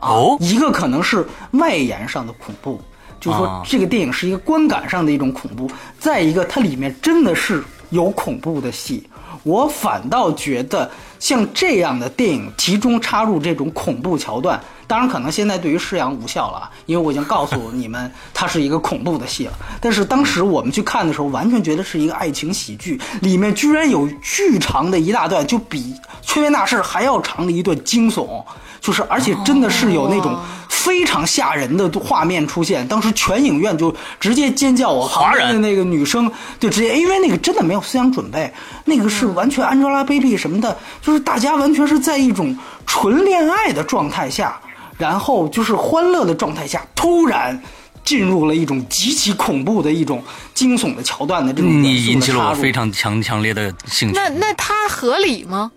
[0.00, 2.80] 哦，一个可能是外延上的恐怖，
[3.18, 5.66] 就是说这个电影是一个观感上的一种恐怖；
[5.98, 9.08] 再一个，它里面真的是有恐怖的戏。
[9.46, 10.90] 我反倒觉得，
[11.20, 19.52] 像这样的电影集中插入这种恐怖桥段，当然可能现在对于释阳无效了，因为我已经告诉你们它是一个恐怖的戏了。
[19.80, 25.94] 但是当时我们去看的时候，完全觉得是一个爱情喜剧，里面居然有巨长的一大段，就比
[26.26, 28.44] 《催眠大师》还要长的一段惊悚。
[28.80, 34.88] 就是，而且真的是有那种非常吓人的画面出现，当时全影院就直接尖叫。
[34.88, 36.30] 我旁边的那个女生
[36.60, 38.52] 就直接，因为那个真的没有思想准备，
[38.84, 42.56] 那个是完全 Angelababy 什么的，就是大家完全是在一种
[42.86, 44.56] 纯恋爱的状态下，
[44.98, 47.60] 然后就是欢乐的状态下，突然
[48.04, 50.22] 进入了一种极其恐怖的一种
[50.54, 54.14] 惊悚的桥段的这种你引起了我非常强强烈的兴趣。
[54.14, 55.70] 那那它合理吗？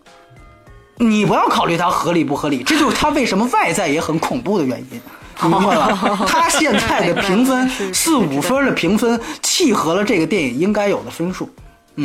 [0.98, 5.02] 你不要考虑它合理不合理，这就是它为什么外在也很恐怖的原因，
[5.50, 6.26] 明白了？
[6.28, 11.50] 它现在的评分 四五分的评分，契合了这个电影应该有的分数。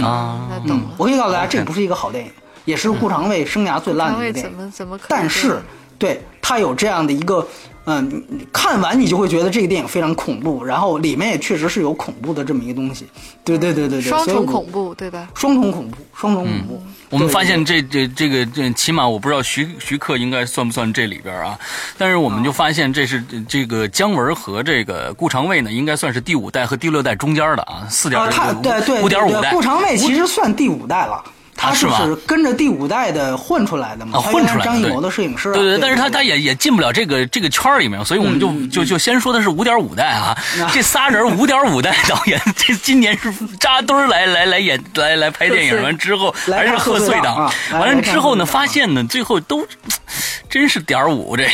[0.00, 0.90] 啊，那懂了。
[0.96, 2.30] 我可以告诉大家，这不是一个好电影，
[2.64, 4.52] 也是顾长卫生涯最烂的一个电影。
[4.52, 5.06] 怎么怎么可？
[5.08, 5.60] 但是，
[5.98, 7.46] 对他有这样的一个。
[7.86, 13.06] 嗯，看完你就会觉得这个电影非常恐怖，然后里面也确实是有恐怖的这么一个东西。
[13.44, 15.28] 对对对对对，双重恐怖，对吧？
[15.34, 16.82] 双重恐怖，双重恐怖。
[17.10, 21.58] 我们发现这这这个这起码我不知道徐徐克应该算不算这里边啊？
[21.98, 29.50] 但是我们就发现这是这个姜文和这个顾长卫呢，应该算是第五代和第六代中间的啊，四点五对对五点五代。
[29.50, 31.22] 顾长卫其实算第五代了。
[31.56, 31.86] 他是
[32.26, 34.18] 跟着第五代的混出来的嘛？
[34.18, 35.52] 混出来张艺谋的摄影师。
[35.52, 40.36] 对对，但是他他也也进不了这个这个圈里面，所以我们就就就先说的是五点五代啊。
[40.72, 47.50] 这仨人五点五代导演，这今年是扎堆儿来来来演来来拍电影，完之后还是贺岁档。
[47.72, 49.66] 完了之后呢，发现呢，最后都。
[50.54, 51.44] 真是点五这，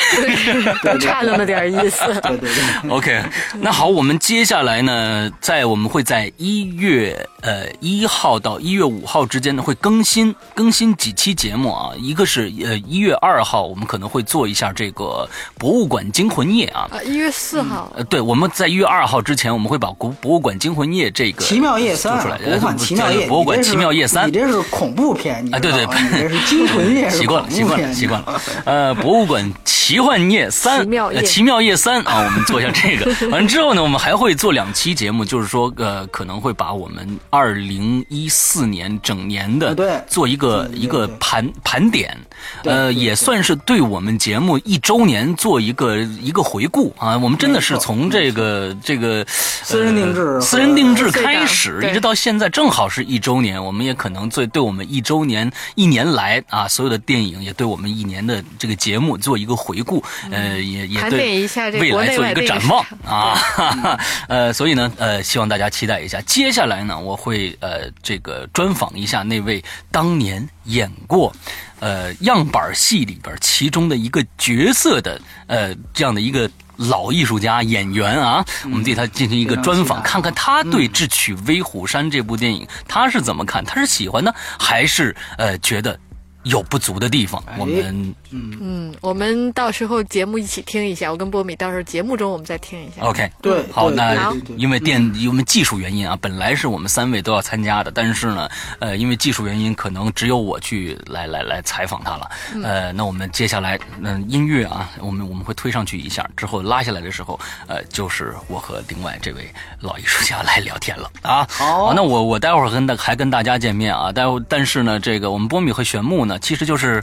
[1.00, 2.04] 差那么点意思。
[2.20, 2.90] 对对对。
[2.90, 3.22] OK，
[3.54, 11.92] 那好，我们接下来呢，在我们会在一月呃一号到一月五号之间呢，会更新更新几期节目啊。
[11.96, 15.26] 一个是呃一月二号，我们可能会做一下这个
[15.56, 16.86] 博物馆惊魂夜啊。
[16.92, 17.90] 啊，一月四号。
[17.96, 28.89] 呃，对，我们在一月二号之前，我们会把博博物馆惊魂夜这个奇妙夜三出来，博物馆奇妙夜，博物馆奇妙夜三，你这是恐怖片，啊，对对，你这是惊魂夜， 习惯了，习惯了，习惯了。
[28.90, 33.06] 呃，博物馆奇幻夜三，奇妙夜，奇妙夜三啊，我们做一下这个。
[33.30, 40.00] 完了之后呢，我们还会做两期节目，就是说，呃，可能会把我们二零一四年整年的对。
[40.08, 42.18] 做一个一个盘盘点，
[42.64, 47.16] 呃，也算是对我们节目一周年做一个一个回顾啊。
[47.16, 61.46] 我们真的是从这个这个私人定制私人定制开始，一直到现在正好是一周年，我们也可能最对我们一周年一年来啊所有的电影，也对我们一年的这个节目做一个回顾，呃，也也对
[61.78, 63.38] 未来做一个展望啊，
[64.26, 66.18] 呃，所以呢，呃，希望大家期待一下。
[66.22, 69.62] 接下来呢，我会呃这个专访一下那位
[69.92, 71.30] 当年演过
[71.78, 86.00] 呃样板戏里边其中的一个角色的呃这样的一个老艺术家演员啊，我们对他进行一个专访，看看他对《智取威虎山》这部电影他是怎么看，他是喜欢呢，还是呃觉得？
[86.44, 91.10] 有不足的地方，我们嗯嗯，我们到时候节目一起听一下。
[91.10, 93.02] 我跟波米到时候节目中我们再听一下。
[93.02, 102.30] OK，对，好，那因为电因为技术原因啊，本来是我们三位都要参加的，但是呢，呃，因为技术原因，可能只有我去来来来采访他了。
[102.62, 109.46] 呃，那我们接下来嗯音乐啊，我们我们会推上去一下，之后拉下来的时候，呃，就是我和另外这位
[109.80, 111.46] 老艺术家来聊天了啊。
[111.50, 116.29] 好，那我我待会儿跟大还跟大家见面啊，待会但是呢，这个我们波米和玄木。
[116.30, 117.02] 那其实就是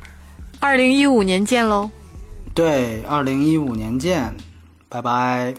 [0.62, 1.92] 二零一五年见喽。
[2.56, 4.34] 对，二零一五年见，
[4.88, 5.54] 拜拜。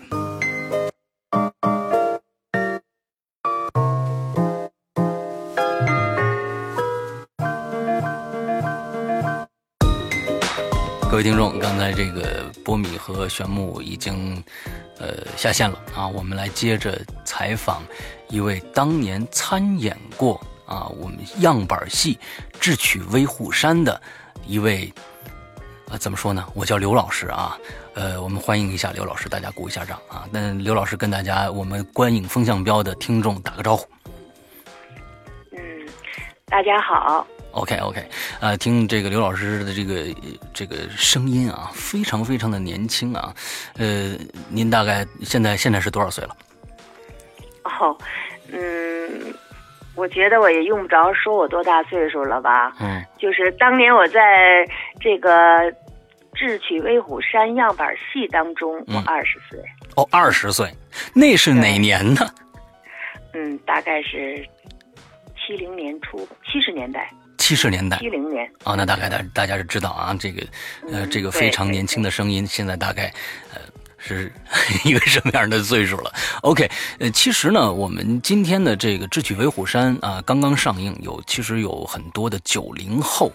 [11.11, 14.43] 各位听众，刚才这个波米和玄木已经
[14.99, 17.83] 呃下线了啊，我们来接着采访
[18.31, 20.41] 一位当年参演过。
[20.69, 22.14] 啊，我们样板戏
[22.69, 23.99] 《智取威虎山》的
[24.47, 24.93] 一位，
[25.89, 26.47] 呃，怎么说呢？
[26.55, 27.57] 我叫刘老师啊，
[27.95, 30.29] 呃，我们欢迎一下刘老师，大家鼓一下掌啊。
[30.31, 33.89] 那刘老师跟大家，我们观影风向标的听众打个招呼。
[35.53, 35.89] 嗯，
[36.45, 37.27] 大家好。
[37.53, 38.07] OK，OK，
[38.39, 40.14] 呃，听这个刘老师的这个
[40.53, 43.35] 这个声音啊，非常非常的年轻啊。
[43.79, 44.14] 呃，
[44.51, 46.37] 您大概现在现在是多少岁了？
[47.64, 47.97] 哦，
[48.53, 49.35] 嗯。
[49.99, 52.72] 我觉得我也用不着说我多大岁数了吧？
[52.80, 54.64] 嗯，就是当年我在
[55.01, 55.30] 这个
[56.34, 59.59] 《智取威虎山》样板戏当中，我二十岁。
[59.96, 60.72] 哦，二十岁，
[61.12, 62.20] 那是哪年呢？
[63.34, 64.46] 嗯，大概是
[65.36, 67.11] 七零年初，七十年代。
[67.36, 67.99] 七十年代。
[67.99, 68.49] 七零年。
[68.64, 70.46] 哦，那大概大大家是知道啊，这个
[70.92, 73.12] 呃，这个非常年轻的声音，现在大概
[73.53, 73.61] 呃。
[73.99, 74.32] 是
[74.84, 76.70] 一个什么样的岁数了？OK，
[77.01, 83.32] 呃，其实呢，我们今天的这个《智取威虎山》啊，刚刚上映，有其实有很多的九零后，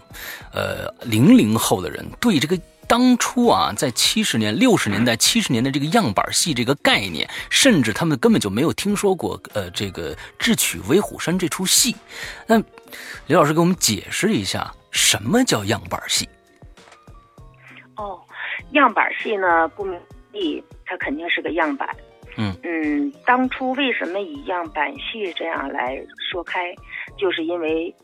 [0.54, 2.58] 呃，零零后的人对这个
[2.88, 11.96] 当初啊，在七十年、六十年代、七十年的这个样板戏这个概念，甚至他们根本就没有听说过，呃，这个《智取威虎山》这出戏。
[12.48, 12.58] 那
[13.28, 16.28] 刘老师给我们解释一下，什么叫样板戏？
[17.96, 18.20] 哦，
[18.72, 20.00] 样板戏呢，不明。
[20.34, 21.88] 戏它肯定是个样板，
[22.38, 22.54] 嗯。
[22.64, 26.74] 嗯，当初为什么以样板戏这样来说开，
[27.18, 27.96] 就是因为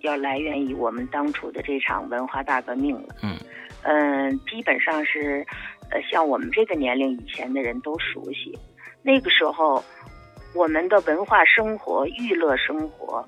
[0.00, 3.36] 要来源于我们当初的这场文化大革命了，嗯。
[3.82, 5.44] 嗯，基本上是
[5.90, 8.56] 呃像我们这个年龄以前的人都熟悉，
[9.02, 9.82] 那个时候
[10.54, 13.26] 我们的文化生活、娱乐生活，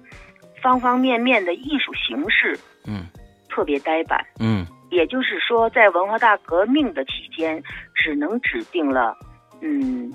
[0.63, 3.07] 方方面面的艺术形式，嗯，
[3.49, 4.67] 特别呆板，嗯。
[4.93, 7.63] 也就是说，在文化大革命的期间，
[7.95, 9.17] 只能指定了，
[9.63, 10.13] 嗯，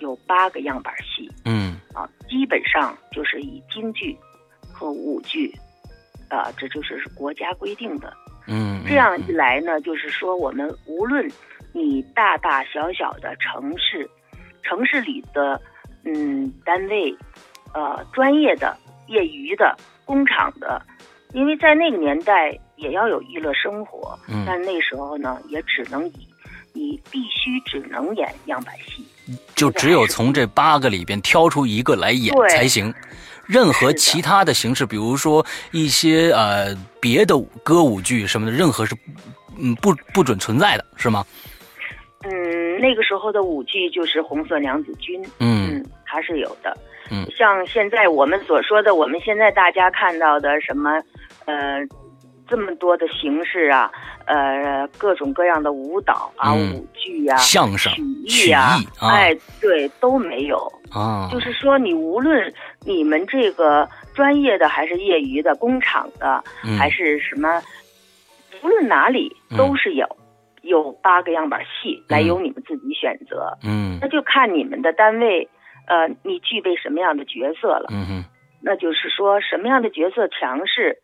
[0.00, 4.14] 有八个样板戏，嗯，啊，基本上就是以京剧
[4.70, 5.50] 和舞剧，
[6.28, 8.12] 啊，这就是国家规定的，
[8.46, 11.26] 嗯，这样一来呢，就是说我们无论
[11.72, 14.06] 你大大小小的城市，
[14.62, 15.58] 城市里的，
[16.04, 17.16] 嗯，单位，
[17.72, 18.76] 呃，专业的、
[19.06, 19.74] 业余的、
[20.04, 20.82] 工厂的，
[21.32, 22.54] 因为在那个年代。
[22.78, 26.26] 也要有娱乐生活，但那时候呢，也只能以
[26.72, 29.04] 你必须只能演样板戏，
[29.54, 32.92] 就只有从这八个里边挑出一个来演才行。
[33.46, 38.94] 任何其他的形式，比如说一些呃别的歌舞剧什么的，任何是
[39.58, 41.24] 嗯不不准存在的是吗？
[42.24, 46.76] 嗯，那个时候的舞剧就是红色娘子军，嗯嗯，它是有的。
[47.10, 51.02] 嗯像现在我们所说的，我们现在大家看到的什么，
[51.46, 51.80] 呃，
[52.48, 53.90] 这么多的形式啊，
[54.26, 56.74] 呃，各种各样的舞蹈啊、嗯。
[56.74, 59.10] 舞剧啊、相声曲曲艺啊，艺啊。
[59.12, 60.56] 哎，对，都没有。
[60.90, 62.52] 啊，就是说，你无论
[62.84, 66.78] 你们这个专业的还是业余的、工厂的，嗯。
[66.78, 67.62] 还是什么，
[68.62, 69.58] 无论哪里嗯。
[69.58, 70.06] 都是有，
[70.62, 73.98] 有八个样板戏来由你们自己选择，嗯。
[74.00, 75.48] 那就看你们的单位，
[75.86, 77.88] 呃，你具备什么样的角色了。
[77.90, 78.24] 嗯哼。
[78.60, 80.98] 那就是说，什么样的角色强势，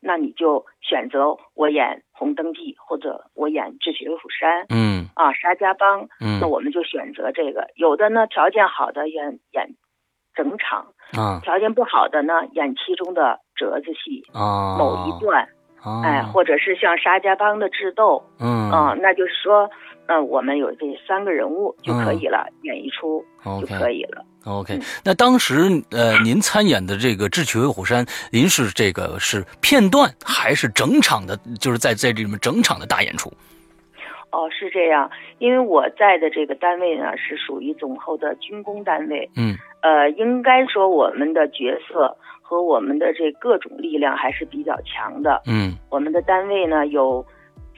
[0.00, 5.06] 那你就选择我演红灯记，或者我演智取威虎山嗯。
[5.14, 6.38] 啊，沙家浜，嗯。
[6.40, 7.68] 那我们就选择这个。
[7.74, 9.74] 有的呢，条件好的演演
[10.34, 11.40] 整场，啊。
[11.42, 15.48] 条件不好的呢，演其中的折子戏啊某一段，
[15.82, 16.02] 啊。
[16.04, 18.70] 哎，或者是像沙家浜的智斗，嗯。
[18.70, 19.68] 啊，那就是说，
[20.06, 23.24] 呃，我们有这三个人物就可以了，演一出
[23.60, 24.24] 就可以了。
[24.44, 31.38] OK，嗯那当时呃，您参演的这个《智取威虎山》，您是这个是片段还是整场的？
[31.60, 33.32] 就是在在这里面整场的大演出？
[34.30, 45.42] 哦，是这样，因为我在的这个单位呢是属于总后的军工单位，嗯呃，应该说我们的角色和我们的这各种力量还是比较强的。
[45.46, 47.24] 嗯我们的单位呢有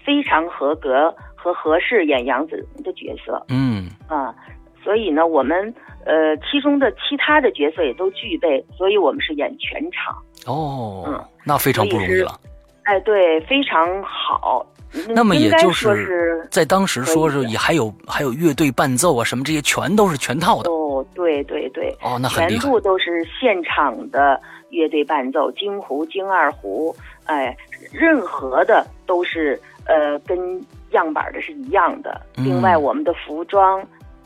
[0.04, 4.34] 非常合格和合适演杨子荣的角色嗯啊，
[4.82, 5.74] 所以呢，我们
[6.04, 10.16] 呃其中的其他的角色也都具备，所以我们是演全场。
[10.46, 12.38] 哦，嗯那非常不容易了。
[12.84, 14.66] 哎，对，非常好。
[15.10, 22.28] 那么也就说是在当时说是也还有还有乐队伴奏啊什么这些全都是全套的哦，对对对，哦，那。
[22.28, 26.92] 全部都是现场的乐队伴奏，京胡、京二胡，
[27.26, 27.56] 哎，
[27.92, 30.60] 任何的都是呃跟
[30.90, 32.20] 样板的是一样的。
[32.36, 33.80] 嗯另外，我们的服装、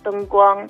[0.05, 0.65] 灯光，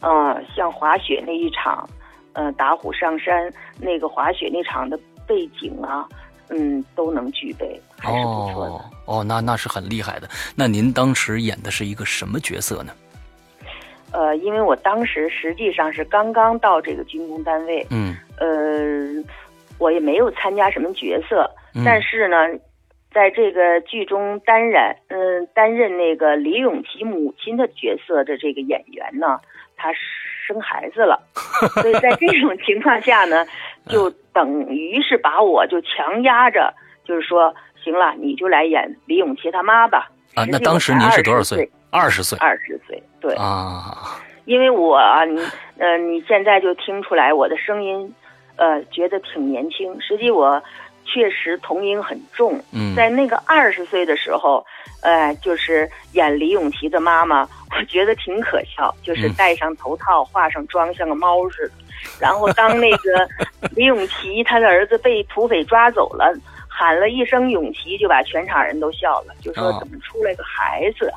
[0.00, 1.88] 呃，像滑雪那一场，
[2.34, 6.06] 呃，打虎上山那个滑雪那场的背景啊，
[6.50, 8.72] 嗯，都能具备，还是不错的。
[8.72, 10.28] 哦哦，那那是很厉害的。
[10.54, 12.92] 那您当时演的是一个什么角色呢？
[14.12, 19.24] 呃，因为我当时实际上是刚刚到这个军工单位，嗯呃，
[19.78, 22.36] 我也没有参加什么角色，嗯但是呢，
[23.12, 29.40] 在这个剧中担任，嗯、担任那个李永琪母亲的角色的这个演员呢，
[29.76, 29.92] 他
[30.46, 31.20] 生孩子了，
[31.80, 33.44] 所以在这种情况下呢，
[33.88, 36.72] 就等于是把我就强压着，
[37.04, 40.10] 就是说，行了，你就来演李永琪他妈吧。
[40.34, 41.68] 啊，那当时您是多少岁？
[41.90, 43.34] 二十岁二十岁，对。
[43.34, 44.20] 啊。
[44.46, 45.40] 因为我啊，你
[45.78, 48.12] 呃，你现在就听出来我的声音，
[48.56, 50.00] 呃，觉得挺年轻。
[50.00, 50.60] 实际我
[51.04, 54.64] 确实童音很重，嗯在那个二十岁的时候，
[55.02, 57.42] 呃，就是演李永琪的妈妈，
[57.78, 61.74] 我觉得挺可笑，就是嗯戴上头套，化上妆，像个猫似的。
[62.20, 63.28] 然后当那个
[63.76, 66.32] 李永琪他的儿子被土匪抓走了。
[66.72, 71.12] 喊了一声“永琪”，就把全场人都笑了，就说哦怎么出来个孩子？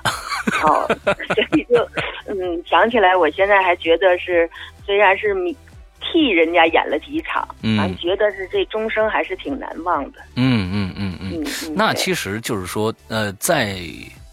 [0.68, 1.88] 哦， 所以就
[2.28, 4.50] 嗯，想起来，我现在还觉得是，
[4.86, 5.56] 虽然是迷
[6.04, 10.20] 替人家演了几场，嗯啊，觉得是这终生还是挺难忘的。
[10.36, 11.74] 嗯嗯嗯嗯。
[11.76, 13.80] 那其实就是说，呃，在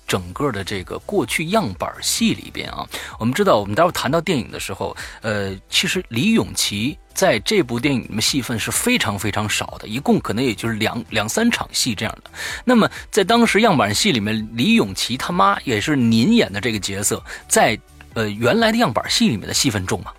[0.07, 2.85] 整个的这个过去样板戏里边啊，
[3.19, 12.31] 我们知道，我们待会谈到电影的时候，呃，其实李永琪在这部电影里面戏份是非常非常少的，一共可能也就是两两三场戏这样的。
[12.65, 17.79] 那么在当时样板戏里面，李永琪他妈也是您演的这个角色，在
[18.15, 20.13] 呃原来的样板戏里面的戏份重吗？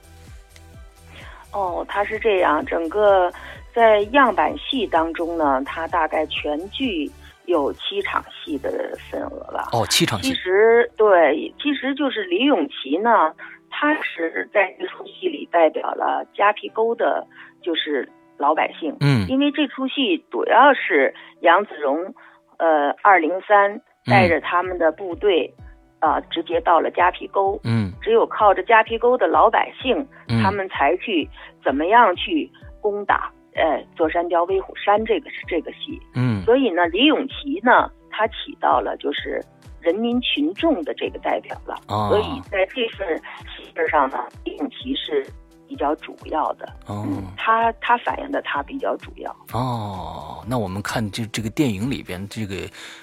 [1.53, 3.31] 哦，他是这样，整个
[3.73, 7.09] 在样板戏当中呢，他大概全剧
[7.45, 9.69] 有七场戏的份额吧。
[9.73, 10.35] 哦，七场戏其。
[10.35, 13.33] 实对，其实就是李永琪呢，
[13.69, 17.25] 他是在这出戏里代表了夹皮沟的，
[17.61, 18.95] 就是老百姓。
[19.01, 22.13] 嗯因为这出戏主要是杨子荣，
[22.57, 25.53] 呃，二零三带着他们的部队，
[26.01, 27.57] 啊、直接到了夹皮沟。
[27.63, 31.29] 嗯只有靠着夹皮沟的老百姓，嗯他们才去
[31.63, 32.49] 怎么样去
[32.81, 36.01] 攻打呃座山雕威虎山这个是这个戏。
[36.15, 39.39] 嗯所以呢，李永琪呢，他起到了就是
[39.79, 41.75] 人民群众的这个代表了。
[41.87, 43.15] 啊所以在这份
[43.55, 45.25] 戏份上呢，李永琪是
[45.71, 46.67] 比较主要的。
[46.87, 47.07] 哦，
[47.37, 49.33] 他他反映的他比较主要。
[49.53, 52.57] 哦，那我们看这这个电影里边这个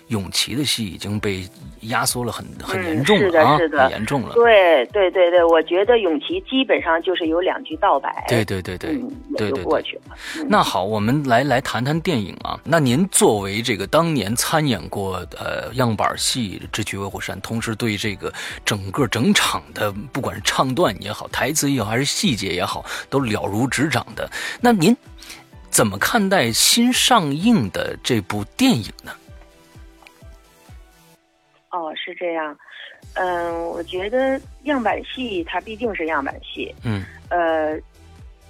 [0.08, 1.48] 永琪的戏已经被
[1.82, 4.34] 压缩了很很严重了啊，很严重了。
[4.34, 8.22] 对对对对，我觉得永琪基本上就是有两句道白。
[8.28, 9.00] 对对对对，
[9.38, 10.14] 也就过去了。
[10.46, 12.60] 那好，我们来来谈谈电影啊。
[12.64, 18.30] 那您作为这个当年参演过呃样板戏《智取威虎山》，同时对这个
[18.62, 22.57] 整个整场的不管是唱段也好，台词也好，还是细节也好，
[23.10, 24.30] 都了如指掌的。
[24.60, 24.96] 那您
[25.70, 29.12] 怎么看待新上映的这部电影呢？
[31.70, 32.56] 哦，是这样。
[33.14, 36.74] 嗯，我觉得样板戏它毕竟是样板戏。
[36.82, 37.04] 嗯。
[37.30, 37.78] 呃。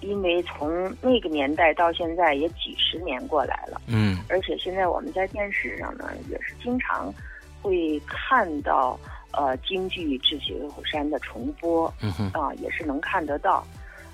[0.01, 7.13] 因为从那个年代到现在也几十年过来了，嗯，而且现在我们在电视上呢也是经常
[7.61, 8.97] 会看到
[9.33, 13.67] 呃京剧《智取威虎山》的重播，嗯哼，啊也是能看得到，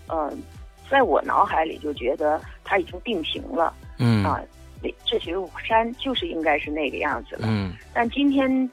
[0.08, 0.42] 嗯，
[0.90, 4.40] 在我脑海里就觉得它已经定型了，嗯啊，
[5.04, 8.70] 《智取威虎山》就是应该是那个样子了，嗯，但今天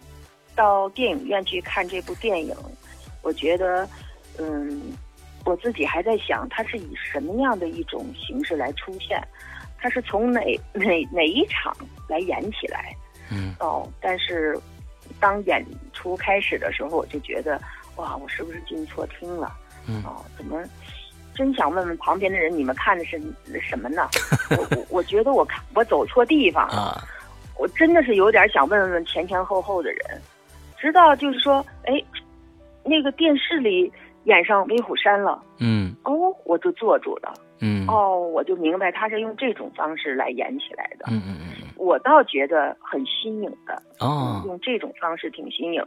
[0.55, 2.55] 到电影院去看这部电影，
[3.21, 3.87] 我觉得，
[4.37, 4.93] 嗯。
[5.43, 9.19] 我自己还在想，它是以什么样的一种形式来出现？
[9.79, 10.39] 它是从哪
[10.71, 11.75] 哪 哪一场
[12.07, 12.95] 来演起来？
[13.31, 14.55] 嗯，哦，但是
[15.19, 17.59] 当演出开始的时候，我就觉得，
[17.95, 19.51] 哇，我是不是进错厅了？
[19.87, 20.61] 嗯，哦，怎么？
[21.35, 23.19] 真想问问旁边的人，你们看的是
[23.61, 24.07] 什么呢？
[24.57, 27.01] 我我我觉得我看我走错地方了。
[27.57, 29.99] 我真的是有点想问问前前后后的人，
[30.77, 32.01] 直到就是说，哎，
[32.83, 33.91] 那个电视里。
[34.25, 45.83] 演上威虎山了，嗯，哦，我就坐住了，嗯，哦，我就明白他是用这种方式来演起来的，嗯嗯嗯，我倒觉得很新颖的，哦，用这种方式挺新颖，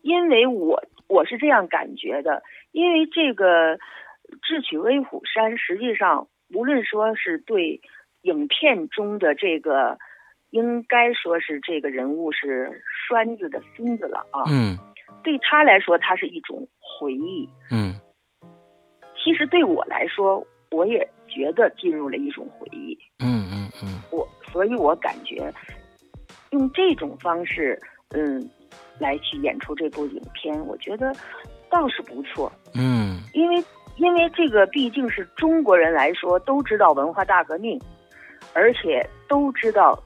[0.00, 2.42] 因为我我是这样感觉的，
[2.72, 3.78] 因为这个
[4.42, 7.80] 智取威虎山实际上无论说是对
[8.22, 9.98] 影片中的这个，
[10.50, 14.76] 应该说是这个人物是栓子的孙子了啊，嗯。
[15.22, 17.48] 对他来说，他是一种回忆。
[17.70, 17.94] 嗯，
[19.16, 22.96] 其实对我来说，我也觉得进入了一种回忆。
[23.18, 25.52] 嗯嗯嗯，我所以，我感觉
[26.50, 27.76] 用这种方式，
[28.10, 28.48] 嗯，
[29.00, 31.12] 来去演出这部影片，我觉得
[31.70, 32.50] 倒是不错。
[32.74, 33.56] 嗯，因为
[33.96, 37.80] 因为这个毕竟是中国人来说都知道文化大革命，
[38.52, 40.02] 而且都知道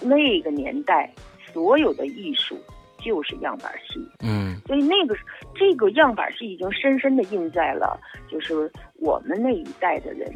[0.00, 1.12] 那个年代
[1.52, 2.58] 所有的艺术。
[3.00, 5.16] 就是样板戏，嗯，所以那个
[5.54, 7.96] 这个样板戏已经深深的印在了，
[8.28, 10.28] 就是我们那一代的人，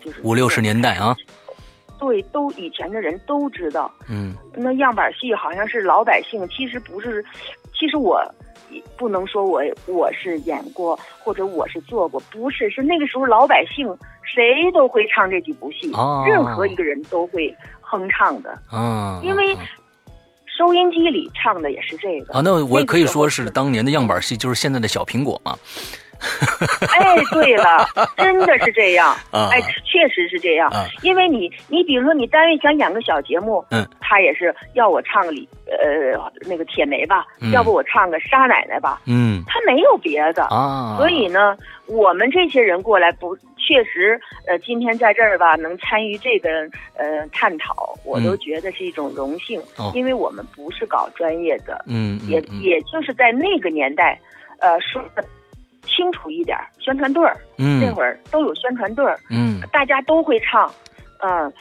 [0.00, 1.16] 就是五六十年代啊，
[1.96, 7.24] 对，都以前的人都知道，嗯，那样板戏好像是老百姓，其实不是，
[7.72, 8.20] 其实我
[8.96, 13.86] 不能说我我是演过或者我是做过，不是，是那个时候老百姓
[14.22, 15.90] 谁都会唱这几部戏，
[16.26, 19.56] 任何一个人都会哼唱的，啊，因为。
[20.58, 25.56] 收音机里唱的也是这个啊，那我可以说是当年的样板戏，就是现在的小苹果嘛。
[26.90, 27.86] 哎，对了，
[28.16, 29.14] 真的是这样。
[29.32, 30.70] 哎，确实是这样。
[31.02, 40.44] 因为你，你比如说，你单位想演个小节目，嗯，他也是要我唱个李，呃，那个铁梅吧，要不我唱个沙奶奶吧，嗯，他没有别的。
[40.46, 40.96] 啊。
[40.98, 46.48] 所以呢，我们这些人过来不，确实，呃，今天在这儿吧，能参与这个
[46.96, 49.62] 呃探讨，我都觉得是一种荣幸，
[49.94, 54.18] 因为我们不是搞专业的，嗯，也也就是在那个年代，
[54.58, 55.24] 呃，说的。
[55.88, 60.72] 清楚一点，宣传队儿，嗯，那会儿都有宣传队儿，嗯，大家都会唱，
[61.20, 61.52] 嗯，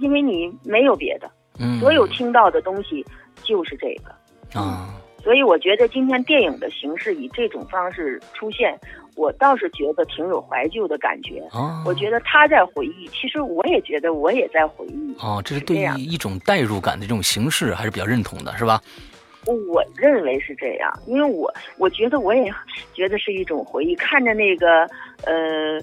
[0.00, 1.28] 因为你没有别的，
[1.58, 3.04] 嗯，所有听到的东西
[3.42, 4.94] 就是这个，啊，
[5.24, 8.78] 所以我觉得今天电影的形式以这种方式出现，
[9.16, 18.80] 我倒是觉得挺有怀旧的感觉，哦，我觉得他在回忆，其实我也觉得我也在回忆，哦，这是对于一种代入感的这种形式还是比较认同的，是吧？
[19.46, 22.52] 我认为是这样，因为我我觉得我也
[22.94, 23.94] 觉得是一种回忆。
[23.96, 24.86] 看着那个
[25.24, 25.82] 呃，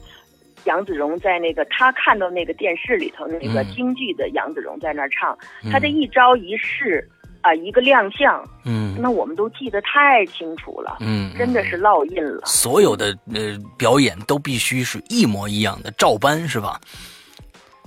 [0.66, 5.38] 杨子荣在那个他看到那个电视里头那个京剧的杨子荣在那儿唱，
[5.72, 7.06] 他的一招一式
[7.42, 12.42] 啊，一个亮相，嗯，那我们都记得太清楚了，嗯，真的是烙印了。
[12.46, 16.80] 所有的呃表演都必须是一模一样的，照搬是吧？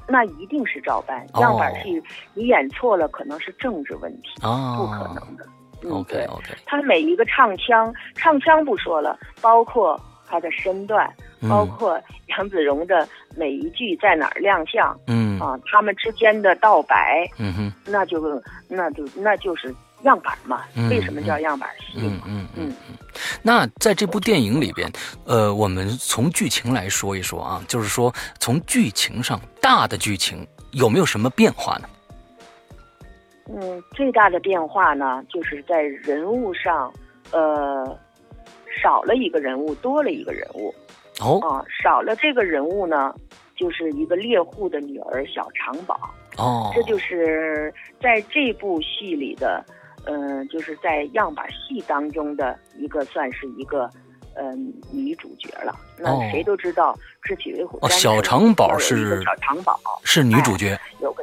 [0.08, 2.02] 那一定是照搬，样板戏
[2.34, 5.46] 你演错了可能是政治问题，不可能的。
[5.90, 11.12] OK OK，他每一个唱腔，唱腔不说了，包括他的身段，
[11.48, 13.06] 包括杨子荣的
[13.36, 20.62] 每一句在哪儿亮相，嗯啊，他们之间的道白，嗯哼，那就那就那就是样板嘛。
[20.88, 21.98] 为什么叫样板戏？
[21.98, 22.96] 嗯嗯嗯嗯。
[23.42, 24.90] 那在这部电影里边，
[25.26, 31.88] 呃，我们从剧情来说一说啊，就是说从剧情上大的剧情有没有什么变化呢？
[33.48, 36.92] 嗯，最大的变化呢，就是在人物上，
[37.32, 37.98] 呃，
[38.82, 40.74] 少了一个人物，多了一个人物。
[41.20, 43.14] 哦，啊，少了这个人物呢，
[43.56, 45.98] 就是一个猎户的女儿小长宝。
[46.38, 49.62] 哦，这就是在这部戏里的，
[50.06, 53.90] 嗯，就是在样板戏当中的一个，算是一个，
[54.34, 55.74] 嗯，女主角了。
[55.98, 61.22] 那谁都知道，智取威虎山小长宝是小长宝是女主角，有个。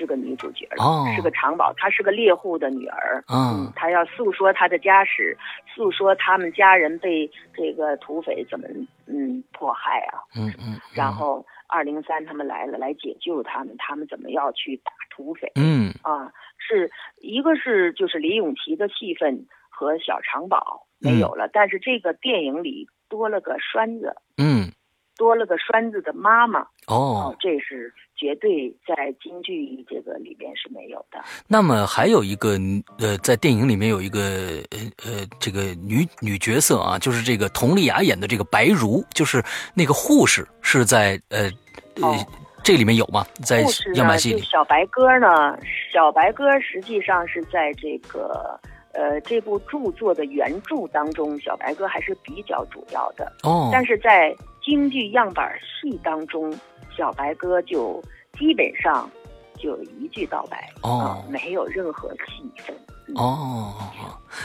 [0.00, 3.22] 是个女主角了，是个长宝，她是个猎户的女儿。
[3.28, 5.36] 嗯，她要诉说她的家史，
[5.66, 8.66] 诉说他们家人被这个土匪怎么
[9.06, 10.24] 嗯迫害啊。
[10.34, 10.80] 嗯嗯。
[10.94, 15.52] 然后二零三他们来了，来解救他们，他们怎么要去打土匪？
[15.56, 16.90] 嗯啊，是
[17.20, 24.16] 一个是就是李永琪的戏份和小长宝没有了，但是这个电影里多了个栓子。
[24.38, 24.72] 嗯。
[25.20, 31.20] 多了个栓子的妈妈哦，这是绝对在京剧这个里边是没有的。
[31.46, 32.58] 那么还有一个
[32.98, 34.20] 呃，在电影里面有一个
[34.70, 39.44] 呃呃这个女女角色啊，就是这个佟丽娅演的这个白茹，就是
[39.74, 41.50] 那个护士，是在呃
[42.00, 42.16] 呃
[42.64, 43.26] 这里面有吗？
[43.44, 43.60] 在
[43.96, 45.58] 样板戏里，小白鸽呢？
[45.92, 48.58] 小白鸽实际上是在这个
[48.94, 54.34] 呃这部著作的原著当中，小白鸽还是比较主要的哦，但是在。
[54.62, 56.52] 京剧样板戏当中，
[56.96, 58.02] 小白鸽就
[58.38, 59.10] 基本上
[59.58, 62.76] 就一句道白哦，没有任何戏份
[63.16, 63.74] 哦。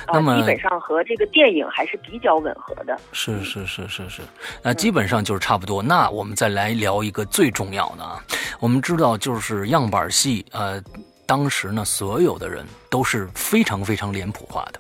[0.08, 2.98] 那么基本上和这个电影还是比较吻合的。
[3.12, 4.22] 是是是是是，
[4.64, 5.84] 那基本上就是差不多。
[5.84, 8.24] 那我们再来聊一个最重要的啊，
[8.60, 10.82] 我们知道就是样板戏，呃，
[11.26, 14.80] 当时呢所有的人都是非常非常脸谱化的。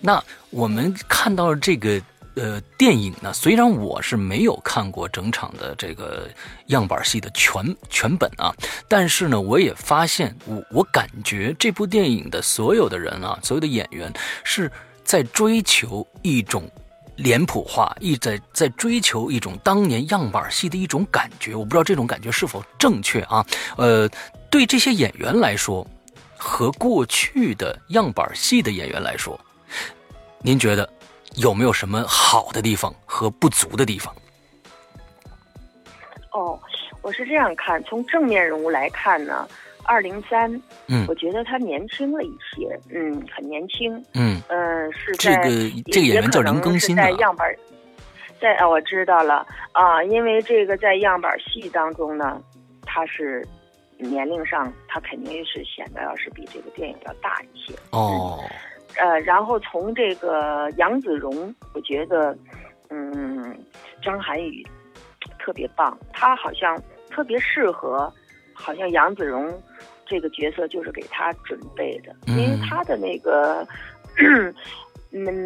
[0.00, 2.00] 那我们看到这个。
[2.36, 6.28] 呃，电影呢，虽然我是没有看过整场的这个
[6.66, 8.52] 样板戏的全全本啊，
[8.88, 14.12] 但是呢，我也发现，我我感觉这部电影的所有的人啊，所有的演员
[14.42, 14.68] 是
[15.04, 16.68] 在追求一种
[17.14, 21.54] 脸谱化，一在在追求一种当年样板戏的一种感觉。
[21.54, 23.46] 我不知道这种感觉是否正确啊？
[23.76, 24.10] 呃，
[24.50, 25.86] 对这些演员来说，
[26.36, 29.38] 和过去的样板戏的演员来说，
[30.42, 30.88] 您觉得？
[31.36, 34.14] 有没有什么好的地方和不足的地方？
[36.32, 36.58] 哦，
[37.02, 39.48] 我是这样看，从正面人物来看呢，
[39.84, 40.50] 二零三，
[40.88, 45.42] 嗯，我觉得他年轻了一些，嗯，很年轻，嗯，嗯，是这个
[45.92, 47.46] 这个演员叫林更新在样板，
[48.40, 49.46] 在啊，我知道了。
[49.72, 52.40] 啊，因为这个在样板戏当中呢，
[52.82, 53.46] 他是
[53.96, 58.42] 年龄上，他肯定是显得要是比这个电影要大一些，哦。
[58.98, 62.36] 呃，然后从这个杨子荣，我觉得，
[62.90, 63.58] 嗯，
[64.02, 64.64] 张涵予
[65.38, 66.80] 特别棒，他好像
[67.10, 68.12] 特别适合，
[68.52, 69.52] 好像杨子荣
[70.06, 73.66] 这个角色就是给他准备的，因为他的那个，
[74.16, 74.54] 嗯，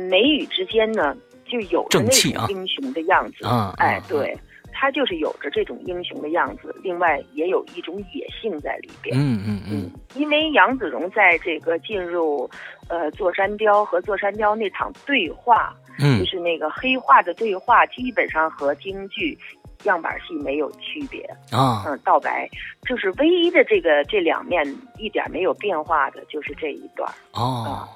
[0.09, 1.17] 眉宇之间呢，
[1.47, 3.47] 就有着那种英雄的样子，
[3.79, 4.37] 哎，对。
[4.81, 9.17] 他就是有着这种英雄的样子，另外也有一种野性在里边。
[9.19, 9.91] 嗯嗯嗯。
[10.15, 12.49] 因为杨子荣在这个进入，
[12.89, 19.37] 呃，座山雕和座山雕那场对话，嗯，就是那个黑化的对话，基本上和京剧
[19.83, 21.83] 样板戏没有区别啊。
[21.85, 22.49] 嗯，道白
[22.87, 24.65] 就是唯一的这个这两面
[24.97, 27.89] 一点没有变化的，就是这一段哦。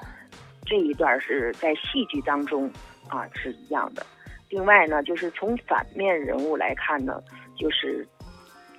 [0.66, 2.68] 这一段是在戏剧当中
[3.08, 4.04] 啊是一样的。
[4.52, 7.22] 另外呢，就是从反面人物来看呢，
[7.56, 8.06] 就是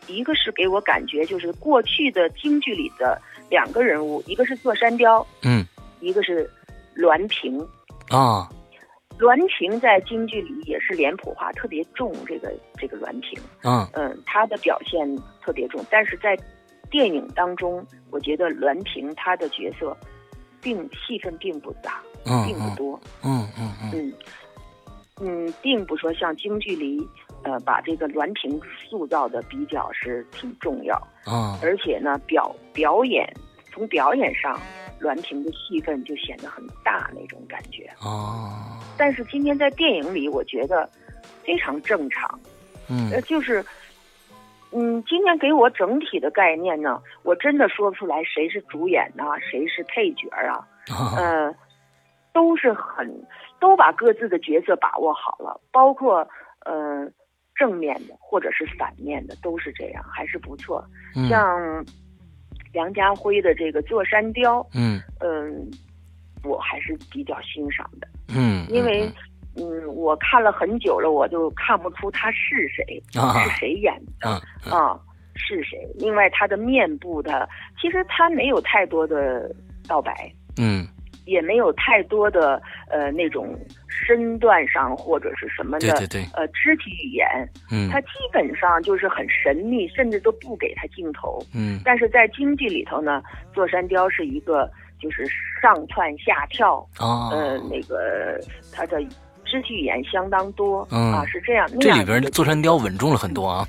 [0.06, 3.20] 一个是给我感觉就是过去的京剧里的
[3.50, 5.66] 两个人物，一个是座山雕，嗯，
[6.00, 6.48] 一个是
[6.94, 7.60] 栾平
[8.10, 8.48] 啊。
[9.18, 15.08] 栾平在京剧里也是脸谱化特别重，这个这个栾平，嗯嗯，他的表现
[15.42, 16.38] 特别重，但是在
[16.92, 19.98] 电影当中，我觉得栾平他的角色
[20.62, 22.00] 并戏份并不大，
[22.46, 23.92] 并不多，嗯嗯嗯。
[23.94, 24.14] 嗯，
[25.62, 27.08] 并不说像京剧里，
[27.44, 28.60] 呃，把这个栾平
[28.90, 33.32] 塑造的比较是挺重要啊，而且呢，表表演
[33.72, 34.60] 从表演上，
[35.00, 38.80] 栾平的戏份就显得很大那种感觉啊。
[38.98, 40.90] 但是今天在电影里，我觉得
[41.44, 42.40] 非常正常，
[42.90, 43.64] 嗯，呃，就是，
[44.72, 50.68] 嗯，今天给我整体的概念呢，我真的说不出来谁是主演呐，谁是配角啊，
[51.18, 51.54] 呃，
[52.34, 53.08] 都是很。
[53.64, 56.28] 都把各自的角色把握好了，包括
[56.66, 57.10] 呃
[57.56, 60.86] 正面的或者是反面的都是这样，还是不错。
[61.30, 61.86] 像
[62.74, 65.02] 梁家辉的这个座山雕，嗯。
[65.22, 65.72] 嗯，
[66.44, 68.08] 我还是比较欣赏的。
[68.36, 69.10] 嗯，因为
[69.56, 73.46] 嗯，我看了很久了，我就看不出他是谁，啊。
[73.46, 75.00] 是谁演的啊啊，
[75.36, 75.88] 是谁？
[75.98, 77.48] 另外，他的面部的
[77.82, 79.50] 其实他没有太多的
[79.88, 80.86] 道白，嗯，
[81.26, 85.88] 也没有太多的呃那种身段上或者是什么的
[86.34, 87.28] 呃肢体语言，
[87.72, 91.40] 嗯他基本上就是很神秘，甚至都不给他镜头。
[91.54, 93.22] 嗯但是在京剧里头呢，
[93.54, 94.70] 座山雕是一个
[95.00, 95.26] 就是
[95.62, 98.40] 上窜下跳，啊，呃，那个
[98.72, 99.02] 他的
[99.46, 101.68] 肢体语言相当多、嗯啊，是这样。
[101.74, 103.68] 那这里边座山雕稳重了很多啊。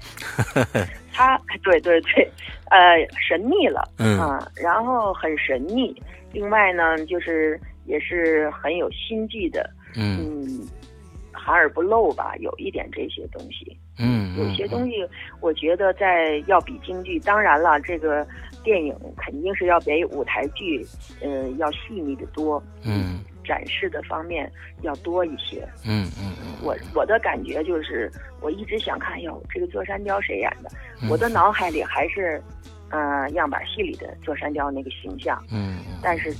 [1.12, 2.28] 他对对对，
[2.70, 2.96] 呃，
[3.28, 5.94] 神秘了，嗯啊，然后很神秘。
[6.34, 10.68] 另外呢，就是也是很有心计的，嗯嗯，
[11.32, 13.78] 含而不露吧，有一点这些东西。
[13.98, 15.08] 嗯，有些东西，
[15.40, 18.26] 我觉得在要比京剧，当然了，这个
[18.64, 20.84] 电影肯定是要比舞台剧，
[21.22, 24.50] 呃，要细腻的多，嗯展示的方面
[24.80, 25.60] 要多一些。
[25.86, 30.70] 嗯嗯嗯我我的感觉就是，我一直想看，哟，这个座山雕谁演的？
[31.00, 32.42] 嗯我的脑海里还是，
[32.94, 36.32] 呃，样板戏里的座山雕那个形象，嗯嗯但是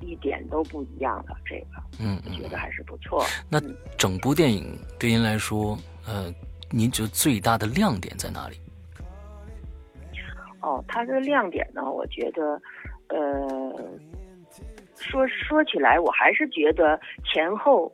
[0.00, 1.34] 一点都不一样的。
[1.42, 3.24] 这个嗯觉得还是不错。
[3.48, 6.30] 那嗯整部电影对您来说，呃，
[6.70, 8.56] 您觉得最大的亮点在哪里？
[10.60, 12.60] 哦，它的亮点呢，我觉得，
[13.08, 13.18] 呃，
[14.96, 17.90] 说说起来，我还是觉得前后，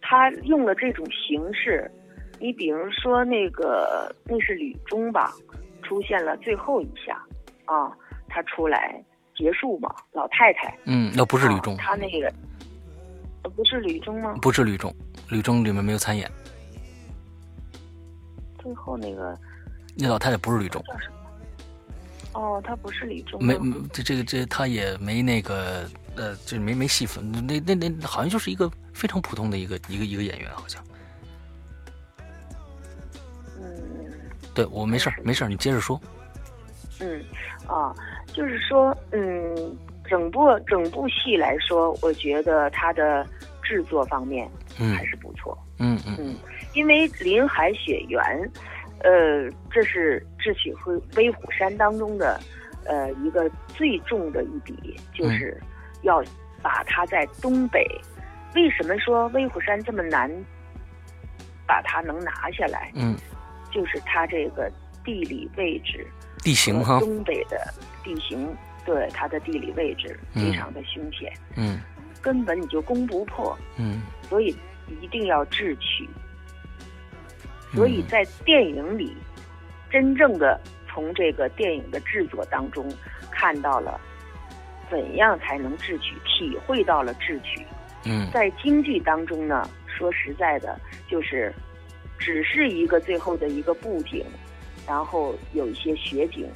[0.00, 1.90] 他用了这种形式，
[2.38, 5.32] 你比如说那个那是吕中吧，
[5.84, 7.16] 出现了最后一下，
[7.66, 7.92] 啊，
[8.28, 9.00] 他出来
[9.36, 12.32] 结束嘛，老太太，嗯，那不是吕中啊，他那个，
[13.42, 14.34] 呃不是吕中吗？
[14.42, 14.92] 不是吕中，
[15.28, 16.28] 吕中里面没有参演，
[18.58, 19.38] 最后那个
[19.96, 20.82] 那老太太不是吕中？
[22.32, 30.82] 哦，他不是吕忠，没没这这个这他也没那个呃，这没没戏份，那那那好像就是一个非常普通的一个一个一个演员，好像。
[34.54, 36.00] 对我没事儿没事儿，你接着说。
[37.00, 37.20] 嗯，
[37.66, 37.92] 啊，
[38.28, 39.76] 就是说，嗯，
[40.06, 43.26] 整部整部戏来说，我觉得它的
[43.62, 44.48] 制作方面
[44.78, 45.58] 嗯还是不错。
[45.78, 46.36] 嗯嗯嗯，
[46.74, 48.22] 因为《林海雪原》，
[49.02, 52.40] 呃，这是智取威威虎山当中的
[52.86, 55.60] 呃一个最重的一笔，就是
[56.02, 56.22] 要
[56.62, 57.84] 把它在东北。
[58.54, 60.30] 为什么说威虎山这么难
[61.66, 62.92] 把它能拿下来？
[62.94, 63.16] 嗯，
[63.74, 64.70] 就是它这个
[65.04, 66.06] 地理位置。
[66.38, 67.58] 地形哈，东北的
[68.02, 71.80] 地形，对它的地理位置嗯非常的凶险，嗯
[72.22, 74.54] 根本你就攻不破，嗯所以
[75.00, 76.08] 一定要智取。
[77.74, 79.16] 所以在电影里，
[79.90, 82.86] 真正的从这个电影的制作当中
[83.30, 83.98] 看到了
[84.90, 87.66] 怎样才能智取，体会到了智取。
[88.04, 90.78] 嗯在京剧当中呢，说实在的，
[91.08, 91.54] 就是
[92.18, 94.24] 只是一个最后的一个布景，
[94.86, 96.48] 然后有一些雪景，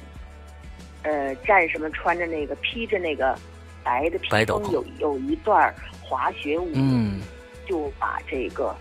[1.03, 3.37] 呃，战士们穿着那个披着那个
[3.83, 7.19] 白的披风，有有一段滑雪舞，嗯。
[7.67, 8.75] 就把这个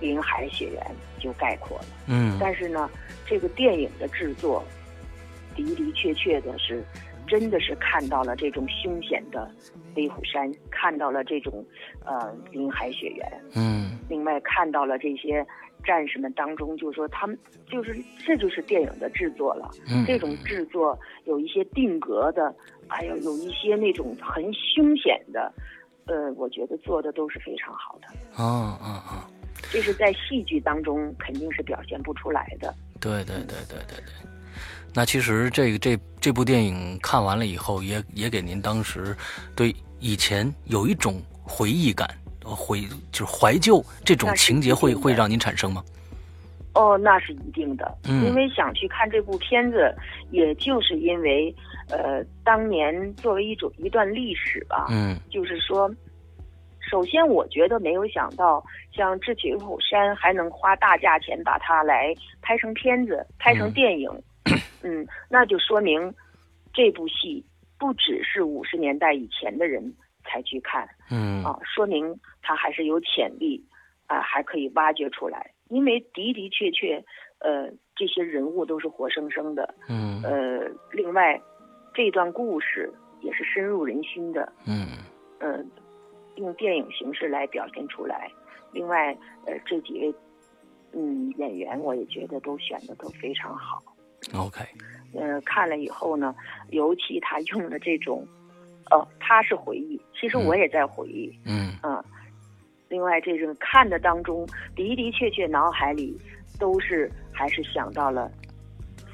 [0.00, 0.86] 林海雪原
[1.18, 1.84] 就概括了。
[2.06, 2.36] 嗯。
[2.38, 2.90] 但是呢，
[3.24, 4.62] 这个电影的制作
[5.56, 6.84] 的的确确的是，
[7.26, 9.50] 真的是看到了这种凶险的
[9.96, 11.64] 威虎山，看到了这种
[12.04, 13.98] 呃林海雪原，嗯。
[14.10, 15.42] 另外看到了这些
[15.84, 17.96] 战士们当中，就是说他们就是
[18.26, 19.70] 这就是电影的制作了。
[19.88, 22.54] 嗯，这种制作有一些定格的，
[22.88, 25.52] 哎呀，有一些那种很凶险的，
[26.06, 28.08] 呃，我觉得做的都是非常好的。
[28.42, 28.44] 啊
[28.80, 29.30] 啊啊，
[29.70, 32.74] 这是在戏剧当中肯定是表现不出来的。
[33.00, 34.28] 对对对对对对。
[34.96, 39.14] 那其实这个这这部电影看完了以后，也也给您当时
[39.56, 45.82] 对以前有一种回忆感，呃回就是怀旧这种情节会会让您产生吗？
[46.74, 48.24] 哦，那是一定的，嗯。
[48.26, 49.94] 因为想去看这部片子，
[50.32, 51.54] 也就是因为，
[51.88, 55.16] 呃，当年作为一种一段历史吧，嗯。
[55.30, 55.88] 就是说，
[56.80, 58.60] 首先我觉得没有想到，
[58.92, 62.12] 像《智取威虎山》还能花大价钱把它来
[62.42, 63.72] 拍成片子，拍成嗯。
[63.72, 64.10] 电影，
[64.82, 66.12] 嗯，那就说明
[66.72, 67.44] 这部戏
[67.78, 69.94] 不只是五十年代以前的人
[70.24, 73.62] 才去看，嗯啊，说明他还是有潜力，
[74.06, 75.50] 啊，还可以挖掘出来。
[75.68, 77.02] 因为的的确确，
[77.38, 81.40] 呃，这些人物都是活生生的，嗯呃，另外，
[81.94, 82.92] 这段故事
[83.22, 84.98] 也是深入人心的，嗯
[85.40, 85.64] 呃，
[86.36, 88.30] 用电影形式来表现出来。
[88.72, 90.14] 另外，呃，这几位
[90.92, 93.82] 嗯演员，我也觉得都选的都非常好。
[94.34, 94.60] ，OK，
[95.14, 96.34] 呃，看了以后呢，
[96.70, 98.26] 尤其他用了这种
[98.90, 102.02] 呃，他是回忆，其实我也在回忆，嗯嗯。
[102.88, 104.46] 另外，这个看的当中
[104.76, 106.16] 的的确确脑海里
[106.60, 108.30] 都是还是想到了，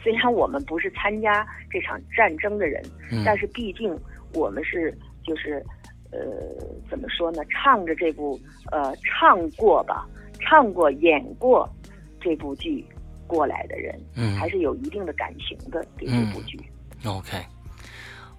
[0.03, 2.83] 虽然我们不是参加这场战争的人，
[3.25, 3.97] 但是毕竟
[4.35, 4.93] 我们是
[5.25, 5.65] 就是
[6.11, 6.19] 呃
[6.91, 7.43] 怎么说呢？
[7.49, 8.39] 唱着这部
[8.71, 10.07] 呃唱过吧，
[10.41, 11.67] 唱过演过
[12.21, 12.85] 这部剧
[13.27, 16.59] 过来的人，嗯，还是有一定的感情的对这部剧。
[17.07, 17.39] OK。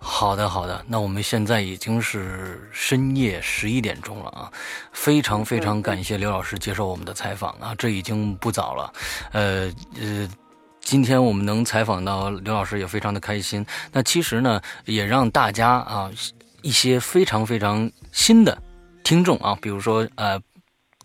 [0.04, 0.84] 好的，好的。
[0.88, 4.52] 那我们现在已经是深夜十一点钟了啊，
[4.92, 8.94] 非常非常感谢刘老师接受我们的采访啊，这已经不早了，
[9.32, 10.28] 呃呃，
[10.82, 13.64] 今天我们能采访到刘老师也非常的开心。
[13.92, 16.10] 那其实呢，也让大家啊
[16.64, 18.58] 一些非常非常新的
[19.04, 20.42] 听众啊，比如说呃。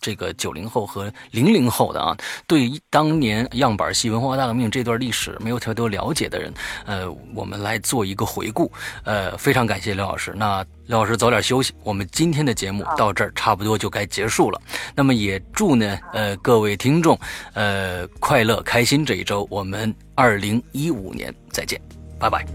[0.07, 2.17] 这个九零后和零零后的啊，
[2.47, 6.55] 对当年样板戏文化大革命这段历史没有太多了解的人，
[6.85, 8.71] 呃，我们来做一个回顾。
[9.03, 10.33] 呃，非常感谢刘老师。
[10.37, 14.63] 那刘老师早点休息，我们今天的节目到这儿差不多就该结束了。
[14.95, 17.19] 那么也祝呢，呃，各位听众，
[17.55, 19.45] 呃，快乐开心这一周。
[19.51, 21.81] 我们二零一五年再见，
[22.17, 22.47] 拜拜。